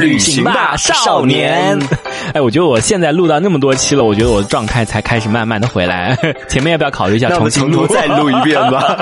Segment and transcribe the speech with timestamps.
[0.00, 1.78] 旅行吧少年。
[2.34, 6.16] 哎，我觉得我现在录到那么多期了，我觉得我的状态才开始慢慢的回来。
[6.48, 7.86] 前面要不要考虑一下重新录？
[7.86, 8.96] 再录一遍吧。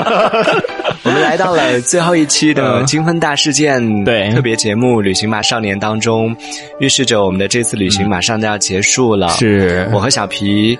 [1.04, 6.34] 我们来到了最后一期的金婚大事件对特别节目《旅行吧少年》当中，
[6.80, 9.28] 预示着我们的这次旅行马上就要结束了。
[9.30, 10.78] 是我和小皮。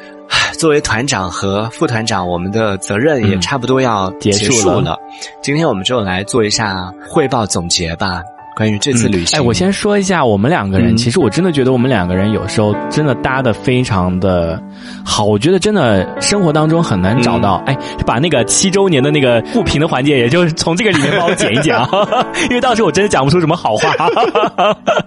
[0.59, 4.99] 作为团长和副团长，我们的责任也差不多要结束了。
[5.43, 8.23] 今天我们就来做一下汇报总结吧。
[8.55, 14.63] 关于这次旅行，哎，我先说一下，我们两个人，其实我真的觉得我们两个人有时候真的搭的非常的
[15.05, 15.25] 好。
[15.25, 21.89] 我觉得真的生活当中很难找到，哎，把那个七周年的那个不平的环节，也就是从这个里面帮我剪一剪啊，
[22.49, 23.93] 因为到时候我真的讲不出什么好话，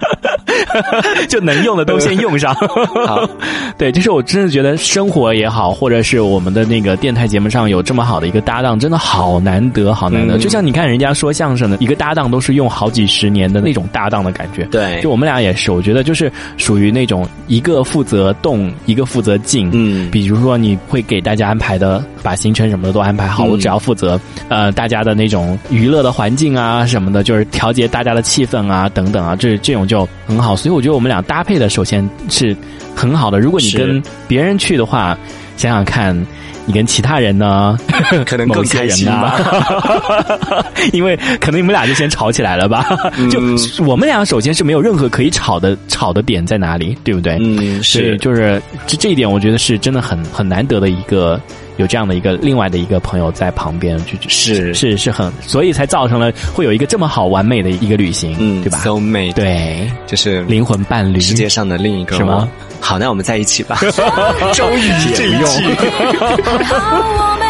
[1.29, 2.53] 就能用的都先用上。
[2.53, 3.25] 好，
[3.77, 10.37] 对，就是我真的觉得生活也好，或者是我们的那个电台节目上有这么好的一个搭档，真的好难得，好难得。
[10.37, 13.36] 就像你看人家说相声的一个搭档，都是用好几十年。
[13.37, 32.55] 年的那种搭档的感觉，对，就我们俩也是，我觉得就是属于那种一个负责动，一个负责静，嗯，比如说你会给大家安排的，把行程什么的都安排好，我只要负责呃大家的那种娱乐的环境啊什么的，就是调节大家的气氛啊等等啊，这这种就很好，所以我觉得我们俩搭配的首先是
[32.95, 33.39] 很好的。
[33.39, 35.17] 如果你跟别人去的话，
[35.57, 36.25] 想想看。
[36.69, 37.79] 你跟其他人呢？
[38.27, 39.39] 可能更开心吧，
[40.91, 42.85] 因为可能你们俩就先吵起来了吧。
[43.31, 43.39] 就
[43.85, 47.37] 我们俩首先是没有任何可以吵的吵的点在哪里，对不对？
[47.39, 51.39] 嗯，是，就是这这一点，我觉得是真的很很难得的一个。
[51.77, 62.49] 有这样的一个另外的一个朋友在旁边，就是是是很，所以才造成了会有一个这么好完美的一个旅行，嗯，对吧？So made，，对，就是灵魂伴侣，世界上的另一个是吗？
[62.79, 63.77] 好，那我们在一起吧。
[64.53, 65.63] 终于这一期。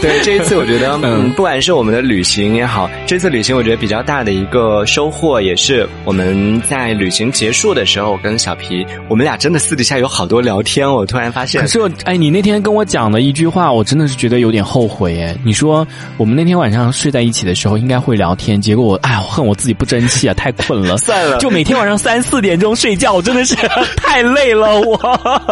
[0.00, 10.90] 对，这一次我觉得，嗯，不管是我们的旅行也好，这次旅行我觉得比较大的一个收获，也是我们在旅行结束的时候，我跟小皮，我们俩真的私底下有好多聊天。
[10.90, 15.20] 我突然发现，可是我，哎，你那天跟我讲的一句话，我真的是觉得有点后悔。
[15.20, 15.86] 哎，你说
[16.16, 23.54] 我们那天晚上睡在一起的时候应该会聊天，结果我，哎，我恨我自己不争气啊，太困了， 算了，就每天晚上三四点钟睡觉，我真的是
[23.96, 24.80] 太累了。
[24.80, 24.98] 我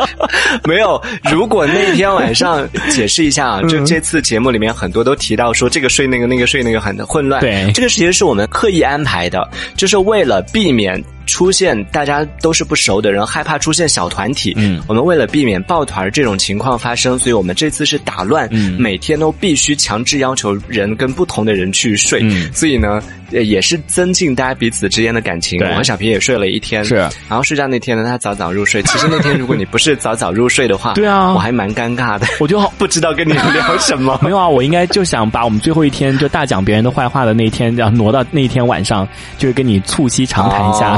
[0.65, 1.03] 没有，
[1.33, 11.03] 如果那天晚上解释一下啊，就这次节目里面很多都提到说这个睡那个那个睡那个很混乱，对，这个其实是我们刻意安排的，就是为了避免。
[11.26, 14.54] 出现大家都是不熟的人，害怕出现小团体。
[14.56, 18.48] 嗯，我们为了避免抱团这种情况发生，所以我们这次是打乱，
[18.78, 22.20] 每天都必须强制要求人跟不同的人去睡。
[22.22, 25.60] 嗯，所以呢，也是增进大家彼此之间的感情。
[25.60, 26.94] 我和小平也睡了一天，是。
[26.94, 28.82] 然后睡觉那天呢，他早早入睡。
[28.84, 32.26] 其实那天如果你不是早早入睡的话， 对啊，我还蛮尴尬的。
[32.38, 34.19] 我就 好不知道跟你聊什么。
[34.22, 40.97] 没有啊，我应该就想把我们最后一天就大讲别人的坏话的那一天，要挪到那一天晚上，就是跟你促膝长谈一下。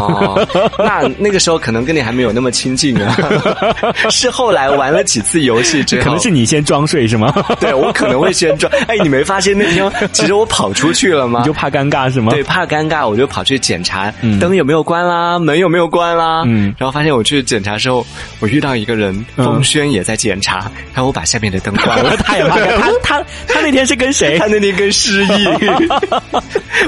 [0.78, 1.08] 那。
[1.18, 3.16] 那个时候可能跟你还没有那么亲近啊，
[4.10, 7.32] 是后来玩了几次游戏之后，可能是你先装睡是吗？
[7.58, 8.72] 对我可能会先装。
[8.86, 11.40] 哎，你没发现那天其实我跑出去了吗？
[11.40, 12.30] 你就怕尴尬是吗？
[12.32, 16.42] 对，怕尴尬，我就跑去检查灯有没有关啦，门有没有关啦。
[16.46, 18.06] 嗯，然后发现我去检查之后，
[18.40, 24.36] 我遇到一个人，风轩也在检查，然后我把下面的灯关了， 他也怕尴他他他那天是跟谁？
[24.40, 25.48] 他那天跟失忆。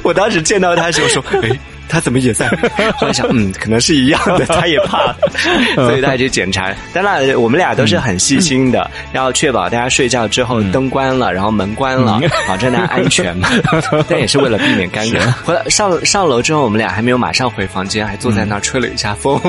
[0.03, 1.51] 我当时见到他的时候说，哎。
[1.91, 2.47] 他怎么也在？
[2.97, 5.15] 后来想，嗯，可能是一样的，他也怕，
[5.75, 6.73] 所以他就检查。
[6.93, 13.49] 当然，我们俩都是很细心的，要确保大家睡觉之后灯关了，然后门关了，保证大家安全嘛。
[14.09, 15.33] 但也是为了避免尴尬。
[15.45, 19.41] 回来上上楼之后，我们俩还没有马上回房间，还坐在那儿吹了一下风，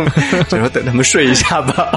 [0.49, 1.91] 就说等他们睡一下吧。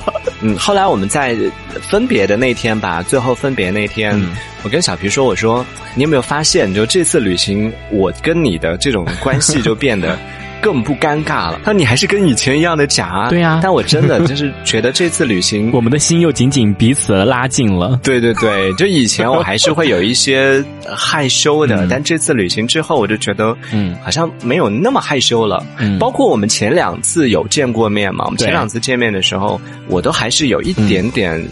[0.47, 1.35] 嗯，后来我们在
[1.81, 4.15] 分别的那天吧，最后分别那天，
[4.63, 10.19] 我跟小皮说：“我说，你有没有发现，就这次旅行，我跟你的这种关系就变得。”
[10.65, 11.61] 更不尴尬了。
[11.65, 13.61] 那你还是跟以前一样的假，对呀。
[13.63, 18.01] 但我真的就是觉得这次旅行， 我们的心又紧紧彼此拉近了。
[18.03, 25.65] 对对对，就以前我还是会有一些害羞的，但这次旅行之后，我就觉得，嗯，好像没有那么害羞了。
[25.79, 31.45] 嗯，包括我们前两次有见过面嘛，我们前两次见面的时候，我都还是有一点点。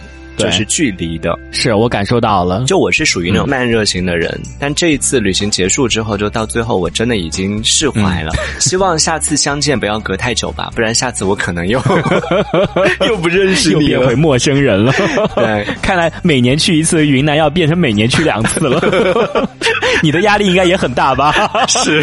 [0.44, 2.65] 就是距离的，是我感受到了。
[2.67, 8.33] 就我是属于那种慢热型的人，但这一次旅行结束之后，就到最后我真的已经释怀了。
[8.59, 11.81] 希望下次相见不要隔太久吧，不然下次我可能又
[13.06, 14.93] 又不认识你，变回陌生人了。
[15.35, 19.49] 对，看来每年去一次云南要变成每年去两次了。
[20.03, 21.33] 你的压力应该也很大吧？
[21.69, 22.03] 是，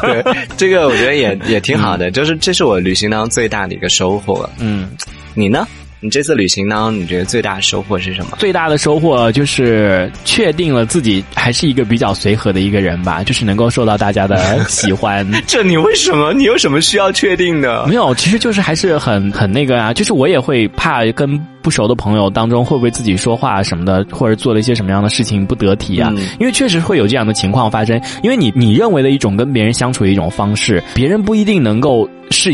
[0.00, 0.24] 对，
[0.56, 4.48] 这个我觉得也也挺好的，就是这是我旅行当中最大的一个收获。
[4.58, 4.90] 嗯，
[5.34, 5.66] 你呢？
[6.00, 8.36] 你这次旅行呢，你觉得最大的收获是什么？
[8.38, 15.28] 最大的收获就是确定了自己还是一个比较随和的一个人吧，就是能够受到大家的喜欢。
[15.46, 16.32] 这你为什么？
[16.32, 17.84] 你有什么需要确定的？
[17.88, 21.40] 没有，其实就是还是很很那个啊，就是我也会怕跟。
[21.60, 26.10] 不熟的朋友当中，会不会自己说话什么的，或者做了一些什么样的事情不得体啊？
[26.40, 28.00] 因为确实会有这样的情况发生。
[28.22, 32.08] 因为你你认为的一种跟别人相处的一种方式，别人不一定能够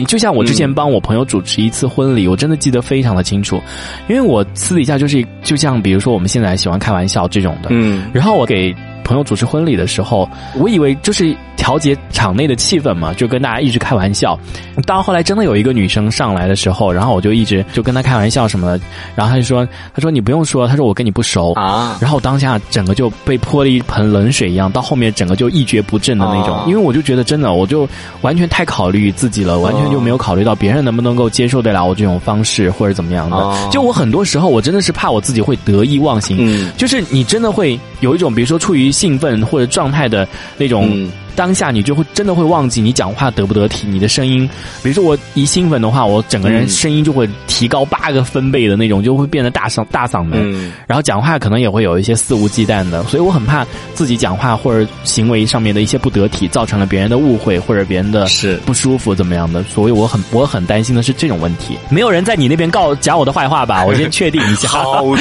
[0.05, 3.61] 就像我之前帮我朋友主持一次婚礼，我真的记得非常的清楚。
[4.08, 8.75] 因为我私底下就是就像比如说我们现在喜欢开玩笑这种的，嗯，然后我给
[9.05, 11.37] 朋友主持婚礼的时候，我以为就是。
[11.56, 14.39] 调节场内的气氛嘛，就跟大家一直开玩笑。
[14.87, 18.85] 到后来真的有一个女生上来的时候，然后我就一直就跟她开玩笑什么的。
[19.15, 26.65] 然后她就说：“她说你不用说，她说我跟你不熟啊。”然后当下整个就被泼了一盆冷水一样，到后面整个就一蹶不振的那种。
[26.67, 27.89] 因为我就觉得真的，我就
[28.21, 33.71] 完全太考虑自己了，完全就没有考虑到别人能不能够接受得了我这种方式或者怎么样的。
[33.71, 40.26] 就我很多时候我真的是怕我自己会得意忘形，嗯就是你真的会有一种比如说处于兴奋或者状态的
[40.56, 41.11] 那种。
[41.37, 44.49] 当下你就会真的会忘记你讲话得不得体，你的声音，
[44.85, 61.76] 比如说我一兴奋的话，我整个人声音就会提高八个分贝的那种，就会变得大嗓大嗓门，然后讲话可能也会有一些肆无忌惮的，所以我很怕自己讲话或者行为上面的一些不得体，造成了别人的误会或者别人的是不舒服怎么样的，所以我很我很担心的是这种问题。
[61.91, 63.85] 没有人在你那边告讲我的坏话吧？
[63.85, 64.69] 我先确定一下。
[64.69, 65.17] 好多。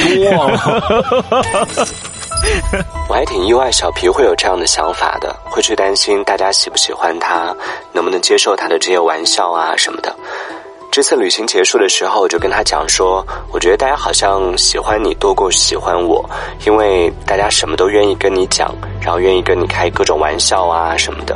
[3.09, 7.55] 我还挺意外，小皮会有这样的想法的，会去担心大家喜不喜欢他，
[7.91, 10.15] 能不能接受他的这些玩笑啊什么的。
[10.91, 16.23] 这次旅行结束的时候，我就跟他讲说，我觉得大家好像喜欢你多过喜欢我，
[16.67, 21.35] 因为大家什么都愿意跟你讲，然后愿意跟你开各种玩笑啊什么的。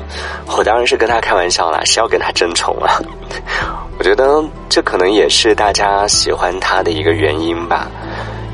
[0.55, 3.01] 我当然是跟他开玩笑啦，是要跟他争宠啊。
[3.97, 7.87] 我觉得这可能也是大家喜欢他的一个原因吧。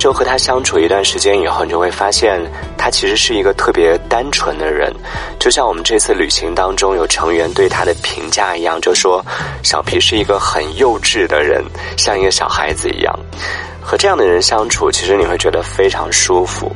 [0.04, 2.38] 就和他相处一段时间以后，你就会发现
[2.78, 4.94] 他其实是一个特别单纯的人，
[5.40, 9.26] 就像我们这次旅行当中有成员对他的评价一样，就说
[9.64, 11.64] 小皮是一个很幼稚的人，
[11.96, 13.18] 像一个小孩子一样。
[13.82, 16.70] 和这样的人相处，其实你会觉得非常舒服。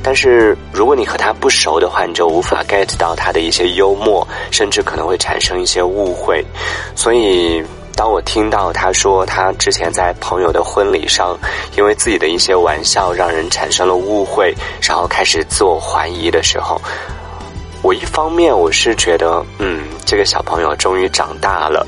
[0.00, 6.46] 但是如果你和他不熟的话，你就无法 get 到他的一些幽默，甚至可能会产生一些误会。
[6.94, 7.64] 所以。
[8.00, 11.38] 当我听到他说他之前在朋友的婚礼上，
[11.76, 16.80] 因为自己的一些玩笑让人产生了误会，然后开始自我怀疑的时候，
[17.82, 21.86] 我一方面我是觉得，嗯，这个小朋友终于长大了，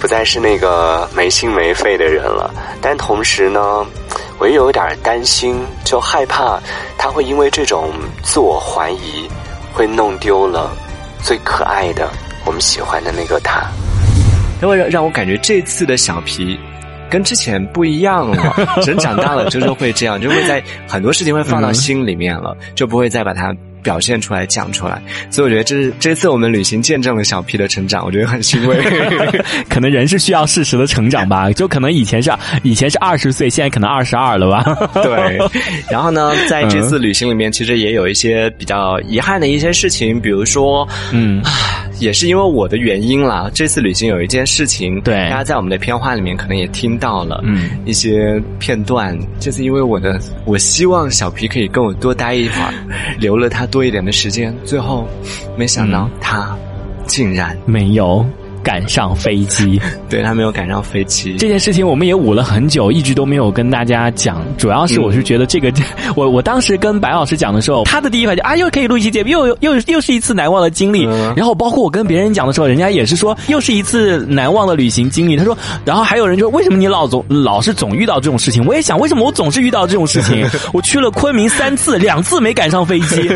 [0.00, 2.52] 不再是那个没心没肺的人了。
[2.82, 3.86] 但同时呢，
[4.38, 6.58] 我又有点担心，就害怕
[6.98, 7.92] 他会因为这种
[8.24, 9.30] 自我怀疑，
[9.72, 10.72] 会弄丢了
[11.22, 12.10] 最可爱的
[12.44, 13.62] 我们喜欢的那个他。
[14.62, 16.58] 因为让让我感觉这次的小皮
[17.10, 18.54] 跟之前不一样了，
[18.86, 23.54] 人长大了就是会这样，就会在很多事情会放到心里面了，就不会再把它。
[23.82, 25.00] 表现出来，讲出来，
[25.30, 28.76] 所以我觉得这是这次我们旅行见证了小 P 的成长，我觉得很欣慰。
[29.70, 32.28] 可能人是需要适时的成长吧，就可能以前是
[32.64, 34.64] 以前是二十岁，现在可能二十二了吧。
[35.04, 35.38] 对。
[35.88, 41.40] 然后呢，在这次旅行里面，其实也有一些比较遗憾的一些事情，比如说，嗯，
[42.00, 43.50] 也是因为我的原因啦。
[43.54, 52.72] 这次旅行有一件事情，对，大家在我们的片花里面可能也听到了，嗯，一些片段，就是因为我的，我希望小皮可以跟我多待一会儿，
[53.20, 53.66] 留了他。
[53.66, 55.06] 多一点的时间，最后
[55.56, 56.56] 没想到他
[57.04, 58.24] 竟然没有。
[58.66, 59.80] 赶上飞机，
[60.10, 64.44] 对他没有赶上飞机这件事情，我们也捂了很久，一直都没有跟大家讲。
[64.58, 65.72] 主要是我是觉得这个，
[66.16, 71.04] 我我当时跟白老师讲的时候，他的第一反应啊，又可以录一期节目，又又又是一次难忘的经历。
[71.36, 75.36] 然后包括我跟别人讲的时候，人家也是说又是一次难忘的旅行经历。
[75.36, 78.66] 他说，然后还有人就为什么你老总老是总遇到这种事情？
[78.66, 80.44] 我也想为什么我总是遇到这种事情？
[80.74, 83.30] 我去了昆明三次，两次没赶上飞机，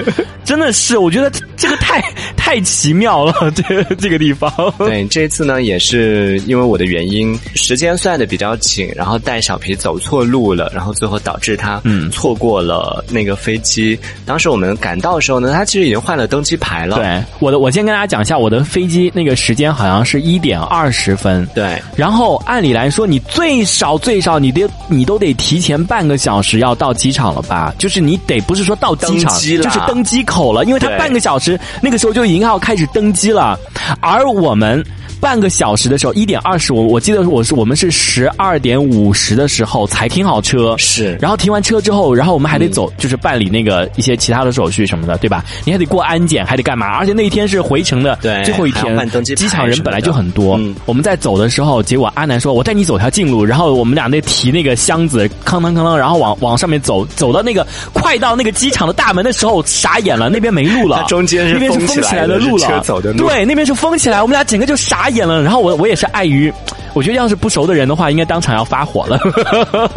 [0.45, 2.03] 真的是我觉得这个太
[2.37, 4.53] 太奇妙了，这这个地方。
[4.79, 5.20] 对这。
[5.21, 13.99] 这次呢，也是因为我的原因，时间算的比较紧，然后带小皮走错路了，然后最后导致他嗯错过了那个飞机。
[14.25, 16.97] 当时我们赶到的时候呢，他其实已经换了登机牌了。
[16.97, 21.47] 对，我的我先跟大家讲一下，我的飞机那个时间好像是一点二十分。
[21.55, 27.75] 对，然后按理来说，你最少最少你得你都得提前半个小时要到机场了吧？
[27.77, 33.61] 就是你得不是说到机场，就是登机口了，因为他半个小时那个时候就已经要开始登机了，
[34.01, 34.83] 而我们。
[35.21, 45.45] 半个小时的时候，一点二十，我我记得我是我们是十二点五十的时候才停好车，是然后停完车之后，然后我们还得走，就是办理那个一些其他的手续什么的，对吧？
[45.65, 46.87] 你还得过安检，还得干嘛？
[46.97, 48.97] 而且那一天是回程的对最后一天
[49.37, 50.57] 机，场人本来就很多。
[50.57, 65.43] 嗯我们在走的时候，结果阿南说：“我带你走条近路。”然后我们俩那提那个箱子，哐当哐当，然后往往上面走，走到那个快到那个机场的大门的时候，傻眼了，那边没路了，中间是那边是封起来的路了，车走的路对，那边是封起来，我们俩整个就傻眼了。
[65.43, 66.53] 然后我我也是碍于，
[66.95, 69.19] 我觉得要是不熟的人的话，应该当场要发火了，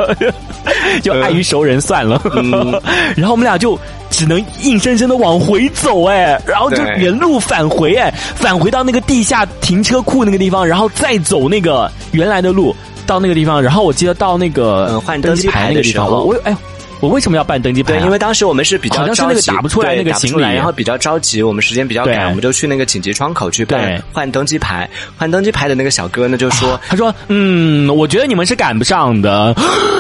[1.01, 2.21] 就碍于熟人算了。
[2.35, 2.81] 嗯
[3.15, 3.77] 然后我们俩就
[4.09, 12.75] 只能硬生生的往回走，哎，然后就原路返回，哎，返回到那个地下停车库那个地方，然后再走那个原来的路
[13.07, 13.61] 到那个地方。
[13.61, 16.55] 然后我记得到那个嗯换登机牌牌那个地方，的时候我我哎，
[17.03, 24.89] 我为什么要办登机牌啊、对，因为当时我们是比较好像是那个着急打不出来对那个行李然后比较着急，我们时间比较赶，我们就去那个紧急窗口去办换登机牌。
[25.17, 29.53] 换登机牌的那个小哥呢就说，他说：“嗯，我觉得你们是赶不上的，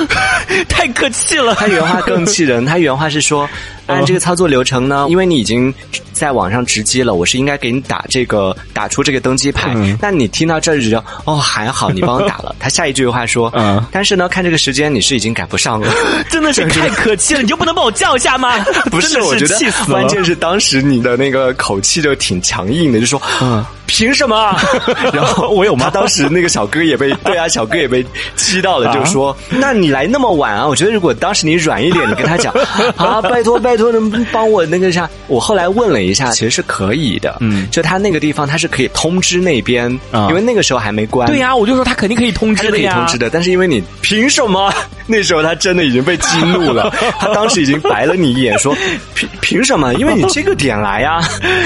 [0.69, 1.53] 太客气了。
[1.55, 3.49] 他原话更气人，他原话是说，
[3.87, 5.73] 按这个操作流程呢，因为你已经
[6.11, 9.71] 在网上直机了，我是应该给你打这个打出这个登机牌。
[9.75, 12.55] 嗯那你听到这儿就觉得哦还好你帮我打了。
[12.59, 15.91] 他下一句话说，嗯但是呢看这个时间你是已经赶不上了。
[16.29, 18.57] 真的 是太可气了，你就不能帮我叫一下吗？
[18.89, 19.57] 不是，我觉得。
[19.85, 23.63] 关键是当时你的那个口气就挺强硬的，就说，嗯
[23.93, 24.55] 凭什么？
[25.13, 28.03] 然后我有吗他当时那个小哥也被，对啊，小哥也被
[28.35, 30.67] 气到了， 啊就说，那你来那么晚啊？
[30.67, 32.51] 我觉得如果当时你软一点，你跟他讲
[32.97, 35.07] 啊，拜托拜托，能不能帮我那个啥？
[35.27, 42.93] 我后来问了一下，其实是可以的，嗯就他那个地方他是可以通知那边，啊因为那个时候还没关，对呀、我就说他肯定可以通知的呀。
[42.93, 44.73] 以通知的，但是因为你凭什么？
[45.05, 48.73] 那时候他真的已经被激怒了，他当时已经白了你一眼，说
[49.13, 49.93] 凭凭什么？
[49.95, 51.19] 因为你这个点来呀、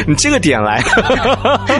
[0.07, 0.83] 你这个点来，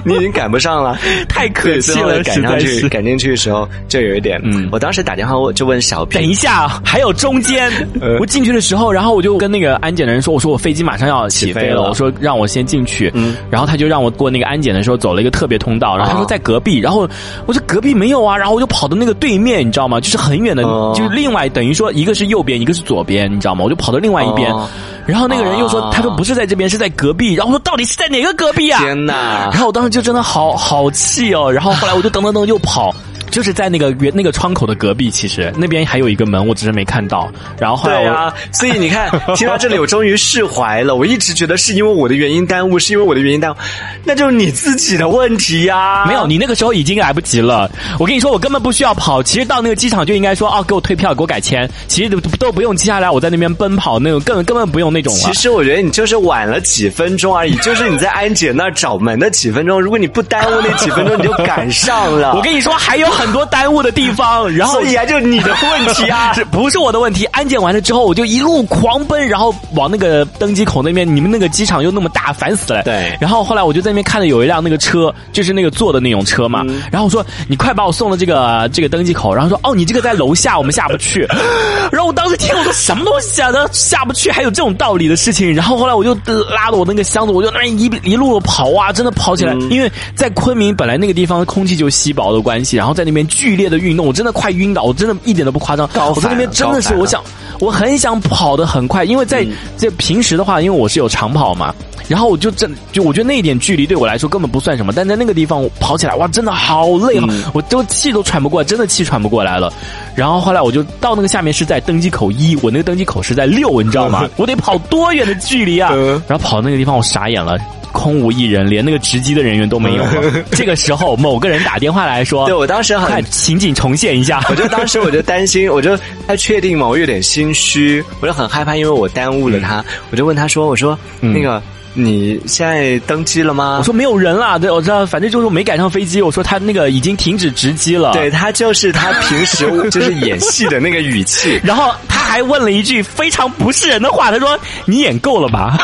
[0.06, 2.88] 你已经赶不上了， 太可惜，了，赶上去。
[2.89, 17.08] 赶进去的时候就有一点，嗯我当时打电话我就问小等，一下，还有中间 呃，我进去的时候，然后我就跟那个安检的人说：“我说我飞机马上要起飞了，飞了我说让我先进去。”嗯然后他就让我过那个安检的时候走了一个特别通道，然后他说哦在隔壁，然后
[17.46, 20.00] 我说隔壁没有啊，然后我就跑到那个对面，你知道吗？
[20.00, 23.63] 就是很远的，哦就是另外等于说一个是右边，一个是左边，你知道吗？
[23.63, 24.67] 我就跑到另外一边，哦
[25.08, 28.79] 然后那个人又说哦他说不是在这边，是在隔壁，然后我说到底是在哪个隔壁啊？
[28.84, 29.53] 天哪然！
[29.53, 32.93] 后我当时就真的好好气哦，然后后来我就噔噔噔又跑。
[33.38, 37.32] 就是在那个原那个窗口的隔壁，其实那边还有一个门，我只是没看到。
[37.60, 40.96] 然后后来我、对啊，所以你看，听到这里，我终于释怀了。
[40.96, 43.56] 我一直觉得是因为我的原因耽误，是因为我的原因耽误，
[44.03, 47.70] 那就是你自己的问题呀、没有，你那个时候已经来不及了。
[48.00, 49.22] 我跟你说，我根本不需要跑。
[49.22, 51.70] 其实到那个机场就应该说，哦，给我退票，给我改签。
[51.88, 55.20] 其实都都不用接下来我在那边奔跑那种，根本根本不用那种了。
[55.20, 62.34] 其实我觉得你就是晚了几分钟而已，就是你在安检那儿找门的几分钟，如果你不耽误那几分钟，你就赶上了。
[62.36, 64.50] 我跟你说，还有很多耽误的地方。
[64.55, 66.34] 然后所以啊，就是你的问题啊。
[66.36, 67.25] 是不是我的问题？
[67.25, 71.07] 安检完了之后，我就一路狂奔，然后往那个登机口那边。
[71.07, 72.84] 你们那个机场又那么大，烦死了。
[72.84, 76.62] 对然后后来我就在那边看到有一辆那个车，就是那个坐的那种车嘛。
[76.67, 81.27] 嗯然后我说：“你快把我送到这个这个登机口。”然后说：“哦，你这个在楼下，我们下不去。
[81.91, 83.50] ”然后我当时听我说什么东西啊？
[83.53, 85.53] 那下不去还有这种道理的事情？
[85.53, 89.53] 然后后来我就呃拉着我那个箱子，我就那一一路跑啊，真的跑起来。
[89.53, 95.88] 嗯因为在昆明本来那个地方空气就稀薄的关系，然后在那边剧烈的运动，我真的快晕倒，我真的一点都不夸张。
[95.93, 97.24] 高我在那边真的是，我想，
[97.59, 101.74] 我很想跑得很快，因为在嗯在平时的话，因为我是有长跑嘛，
[102.07, 107.25] 然后我就真就我觉得那一点距离对我来说根本不算什么，但在那个地方我跑起来，哇，真的好累啊！
[107.29, 109.71] 嗯我都气都喘不过来，真的气喘不过来了。
[110.15, 114.27] 然后后来我就到那个下面是在登机口一，我那个登机口是在六，你知道吗？
[114.36, 115.91] 我得跑多远的距离啊？
[115.93, 117.57] 嗯然后跑那个地方我傻眼了。
[117.91, 120.44] 空无一人，连那个值机的人员都没有了。
[120.51, 124.41] 这个时候，某个人打电话来说：“对我当时很看情景重现一下。
[124.50, 131.62] ”我就当时我就担心，我就他确定嘛，我有点心虚，我就很害怕，因为我耽误了他，我就问他说：“我说、嗯那个
[131.98, 136.22] 你现在登机了吗？”我说没有人了，对，我知道，反正就是没赶上飞机。
[136.22, 138.12] 我说他那个已经停止直机了。
[138.13, 141.60] 对，他就是他平时 就是演戏的那个语气。
[141.63, 145.77] 然后他还问了一句非常不是人的话，他说：“你演够了吧？”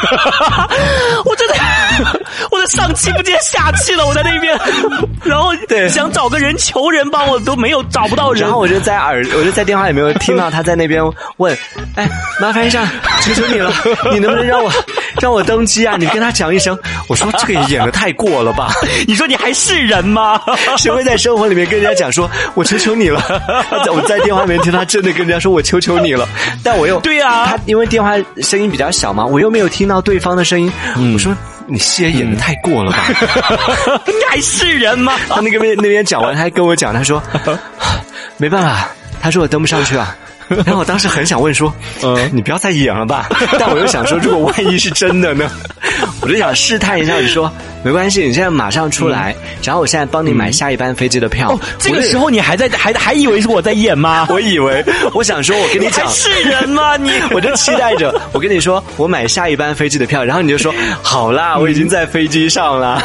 [1.25, 1.55] 我真的，
[2.51, 4.57] 我的上气不接下气了，我在那边，
[5.23, 8.51] 然后对想找个人求人帮我都没有找不到人然。
[8.51, 11.01] 后我就在耳，我就在电话里面听到他在那边
[11.37, 11.57] 问
[11.95, 12.85] ：“哎，麻烦一下，
[13.21, 13.73] 求求你了，
[14.11, 14.71] 你能不能让我
[15.21, 15.95] 让我登机啊？
[15.97, 16.77] 你跟他讲一声。”
[17.07, 18.71] 我说：“这个也演的太过了吧？
[19.07, 20.41] 你说你还是人吗？
[20.77, 23.21] 谁会在生活里面跟人家讲说‘我求求你了’？
[23.93, 26.27] 我在电话里面听他真的跟人家说‘我求求你了’，
[26.63, 30.71] 但我又对啊他因为电话声音比较小嘛，我又没有听到对方的声音。
[31.13, 31.35] 我说
[31.67, 33.03] 你戏也演的太过了吧？
[34.07, 35.13] 你还是人吗？
[35.29, 37.21] 他那个边那边讲完，他还跟我讲，他说
[38.37, 38.89] 没办法，
[39.21, 40.15] 他说我登不上去了。
[40.65, 43.27] 然后我当时很想问说，嗯，你不要再演了吧。
[43.59, 45.49] 但我又想说，如果万一是真的呢？
[46.21, 47.51] 我就想试探一下，你说
[47.83, 51.57] 没关系，你现在马上出来，然后我现在帮你买下一班飞机的票。
[51.77, 54.25] 这个时候你还在还还以为是我在演吗？
[54.31, 54.83] 我以为，
[55.13, 56.95] 我想说，我跟你讲，是人吗？
[56.97, 63.01] 你，我就期待着，我跟你说，我买下一班飞机的票，然后你就说好啦，我已经在飞机上了。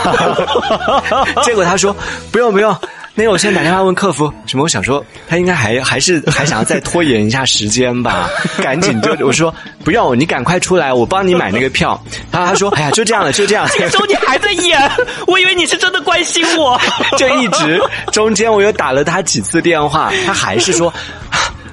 [1.45, 1.95] 结果他说
[2.31, 2.75] 不用不用。
[3.21, 4.63] 那我现在打电话问客服，什么？
[4.63, 8.31] 我想说他应该还还是还想要再拖延一下时间吧，
[8.63, 12.01] 赶紧就我说不用，你赶快出来，我帮你买那个票。
[12.31, 13.67] 然后他说，哎呀，就这样了，就这样。
[13.73, 14.81] 这个时候你还在演，
[15.27, 16.81] 我以为你是真的关心我，
[17.19, 17.83] 就一直
[18.13, 20.95] 中间我又打了他几次电话，他还是说。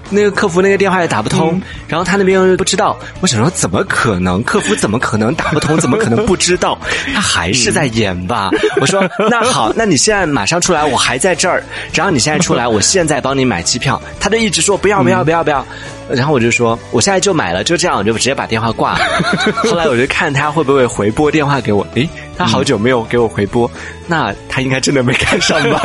[0.10, 2.98] 那个客服那个电话也打不通，然后他那边又不知道。
[3.22, 4.44] 我想说，怎么可能？
[4.44, 5.78] 客服怎么可能打不通？
[5.80, 6.78] 怎么可能不知道？
[7.14, 8.50] 他还是在演吧？
[8.80, 11.64] 我说 那好，那你现在马上出来，我还在这儿。
[11.94, 14.02] 然后你现在出来，我现在帮你买机票。
[14.20, 15.66] 他就一直说不要不要不要不要。
[16.10, 19.06] 然后我就说我现在就买了，就这样，我就直接把电话挂了。
[19.64, 21.86] 后来我就看他会不会回拨电话给我。
[21.96, 22.08] 诶，
[22.38, 23.70] 他好久没有给我回拨，
[24.06, 25.82] 那他应该真的没看上吧？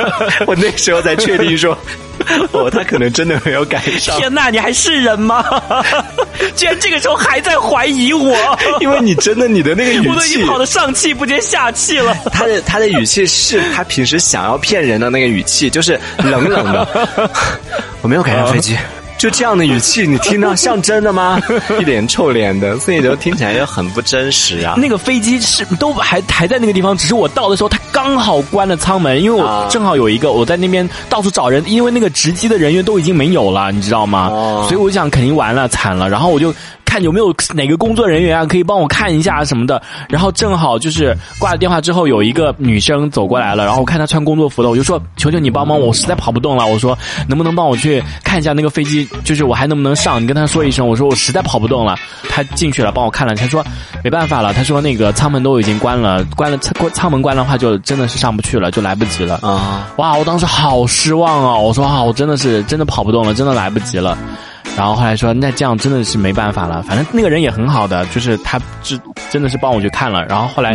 [0.46, 1.76] 我那时候才确定说。
[2.52, 4.16] 哦，他可能真的没有赶上。
[4.18, 5.44] 天哪，你还是人吗？
[6.56, 8.36] 居然这个时候还在怀疑我？
[8.80, 12.14] 因为你真的你的那个语气，我都已经跑得上气不接下气了。
[12.32, 17.30] 他的他的语气是他平时想要骗人的那个语气，就是冷冷的。
[18.02, 18.76] 我没有赶上飞机。
[19.20, 21.38] 就这样的语气，你听到像真的吗？
[21.78, 24.76] 一脸臭脸的，所以就听起来就很不真实啊。
[24.78, 34.30] 那个飞机是都还还在那个地方，只是我到的时候，它刚好关了舱门，因为我正好有一个我在那边到处找人，因为那个值机的人员都已经没有了，你知道吗？
[34.66, 36.08] 所以我想肯定完了，惨了。
[36.08, 36.54] 然后我就。
[36.90, 39.80] 看有没有哪个工作人员啊，可以帮我看一下什么的。
[40.08, 43.64] 然后正好就是挂了电话之后，有一个女生走过来了。
[43.64, 50.20] 然后我看她穿工作服的，我就说：“求求你帮帮我，我实在跑不动了。”我说：“能不能帮我去看一下那个飞机，就是我还能不能上？
[50.20, 51.96] 你跟她说一声，我说我实在跑不动了。”
[52.28, 53.36] 她进去了，帮我看了。
[53.36, 53.64] 她说
[54.02, 59.92] ：“没办法了。”她说：“那个舱门都已经关了，关了舱舱门关的话，就真的是上不去了，就来不及了。”啊！
[59.98, 60.16] 哇！
[60.16, 61.56] 我当时好失望啊！
[61.56, 64.18] 我说：“啊，我真的是真的跑不动了，真的来不及了。”
[64.76, 66.82] 然后后来说，那这样真的是没办法了。
[66.84, 68.98] 反正那个人也很好的，就是他真
[69.30, 70.24] 真的是帮我去看了。
[70.26, 70.74] 然后后来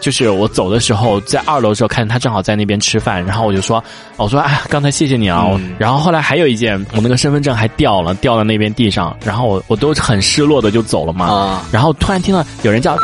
[0.00, 3.82] 就是我走的时候，在二楼的时候看见他正好在那边吃饭，然后我就说，
[4.16, 5.46] 我说哎，刚才谢谢你啊。
[5.78, 11.62] 然后后来还有一件，我那个身份证还掉了，掉到那边地上，然后我我都很失落的就走了嘛。
[11.72, 12.96] 然后突然听到有人叫，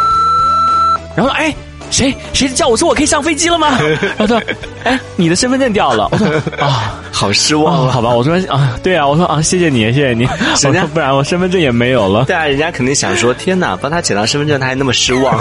[1.16, 1.54] 然后哎。
[1.92, 3.78] 谁谁叫我说我可以上飞机了吗？
[4.18, 4.42] 他说
[4.82, 6.26] ：“哎，你的身份证掉了。”我说
[6.58, 10.26] ：“啊， 好失望。”好吧，我说：“啊，对啊，我说啊，谢谢你，谢谢你。
[10.62, 12.24] 人家不然我身份证也没有了。
[12.24, 15.38] 对啊，人家肯定想说：天哪，帮他捡到身份证，他还那么失望，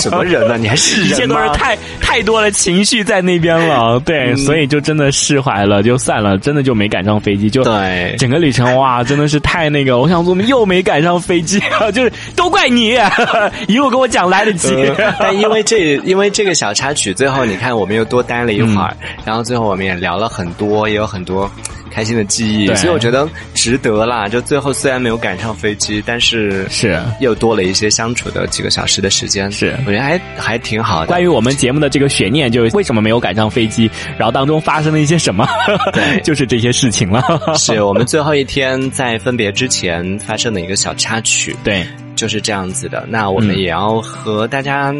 [0.00, 0.56] 什么人呢？
[0.58, 1.14] 你还是人吗？
[1.14, 4.00] 一切都是太太多的情绪在那边了。
[4.00, 7.50] 对，所以就真的释怀了，就算了，真的就没赶上飞机。
[7.50, 9.98] 就对，整个旅程哇，真的是太那个。
[9.98, 11.60] 我想说，又没赶上飞机，
[11.92, 12.98] 就是都怪你，
[13.68, 14.74] 一路跟我讲来得及。
[15.18, 16.70] 但因为这，因为这个小。
[16.80, 21.50] 插曲最后，你看我们又多待了一会儿，然后最后我们也聊了很多，也有很多
[21.90, 24.28] 开心的记忆，所以我觉得值得啦。
[24.28, 31.08] 就最后虽然没有赶上飞机，但是是又多了一些相处的几个小时的时间，是我觉得还还挺好的。
[31.08, 35.46] 关于我们节目的这个悬念，就是为什么没有赶上飞机，然后当中发生了一些什么，
[35.92, 37.22] 对，就是这些事情了。
[37.56, 41.84] 是我们最后一天在分别之前发生的一个小插曲，对，
[42.16, 43.04] 就是这样子的。
[43.08, 44.94] 那我们也要和大家。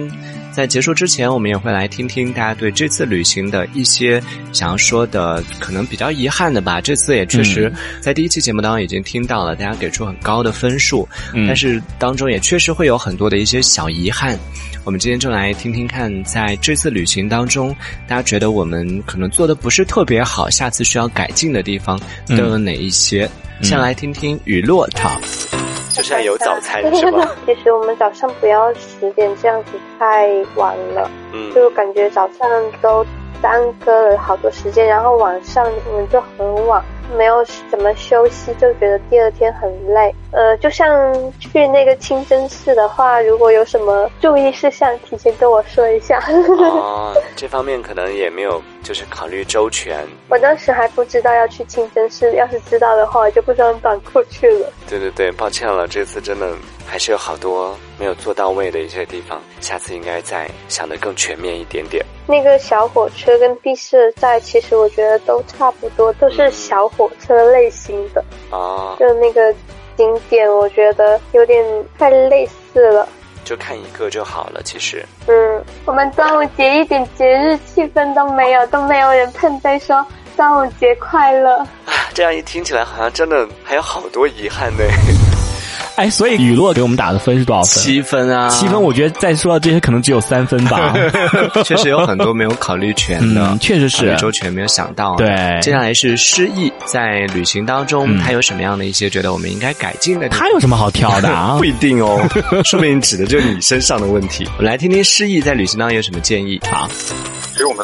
[0.53, 6.81] 在结束之前，我们也会来听听大家对这次旅行的一些想要说的，可能比较遗憾的吧。
[6.81, 11.09] 这次也确实在第一期节目当中已经听到了，大家给出很高的分数，
[11.47, 14.39] 但是当中也确实会有很多的一些小遗憾。
[14.85, 17.75] 我们今天就来听听看，在这次旅行当中，
[18.09, 23.29] 大家觉得我们可能做的不是特别好，下次需要改进的地方都有哪一些？
[23.63, 25.69] 先来听听雨落 Top。
[25.92, 27.29] 就是有早餐是吗？
[27.44, 32.48] 其实我们早上不要十点这样子太晚了，嗯，就感觉早上
[32.81, 33.05] 都
[33.42, 36.83] 耽搁了好多时间，然后晚上我们就很晚。
[37.16, 40.14] 没有怎么休息，就觉得第二天很累。
[40.33, 46.23] 呃，就像去那个清真寺的话，如果有什么注意事项，提前跟我说一下。
[46.29, 50.07] 哦，这方面可能也没有，就是考虑周全。
[50.31, 54.73] 我当时还不知道要去清真寺，要是知道的话，我就不穿短裤去了。
[54.88, 56.53] 对对对，抱歉了，这次真的
[56.87, 62.05] 还是有好多没有做到位的一些地方，下次应该再想的更全面一点点。
[62.27, 68.25] 那个小火车跟毕设在，其实我觉得都差不多，都是小火车类型的。
[68.51, 69.53] 啊，就那个
[70.01, 71.63] 景点，我觉得有点
[71.99, 73.07] 太类似了。
[73.45, 75.05] 就看一个就好了，其实。
[75.27, 80.05] 嗯，我们端午节一点节日气氛都没有，都没有人碰杯说
[80.39, 81.59] 端午节快乐。
[81.85, 84.85] 啊，这样一听起来，好像真的还有好多遗憾呢。
[86.01, 87.83] 哎，所以雨落给我们打的分是多少分？
[87.83, 88.49] 七分啊！
[88.49, 90.95] 七分，我觉得再说到这些，可能只有三分吧。
[91.63, 95.15] 确实有很多没有考虑全的，确实是周全没有想到。
[95.17, 100.31] 对，接下来是诗意，在旅行当中，他有什么样的一些觉得我们应该改进的？
[100.31, 101.57] 他有什么好挑的啊？
[101.61, 102.19] 不一定哦，
[102.65, 104.49] 说不定指的就是你身上的问题。
[104.57, 106.89] 我们来听听诗意在旅行当中有什么建议好。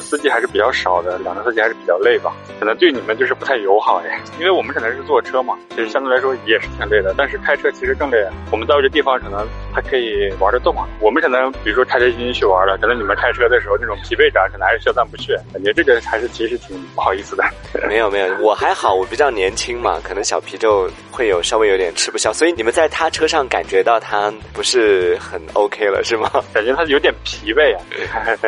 [0.01, 4.21] 司机还是比较少的，两个司机还是比较累吧，可能对你们就是不太友好哎。
[4.39, 8.19] 因为我们可能是坐车嘛，其实相对来说也是挺累的，但是开车其实更累。
[8.51, 17.45] 我们到这地方可能还可以玩得动啊，我们可能比如说开开心心去玩了，可能你们开车的时候那种疲惫感可能还是消散不去，感觉这个还是其实挺不好意思的。
[17.89, 26.31] 没有没有，我还好，我比较年轻嘛，可能小皮就会有稍微有点吃不消，所以你们在他车上感觉到他不是很 OK 了是吗？
[26.53, 27.83] 感觉他有点疲惫啊，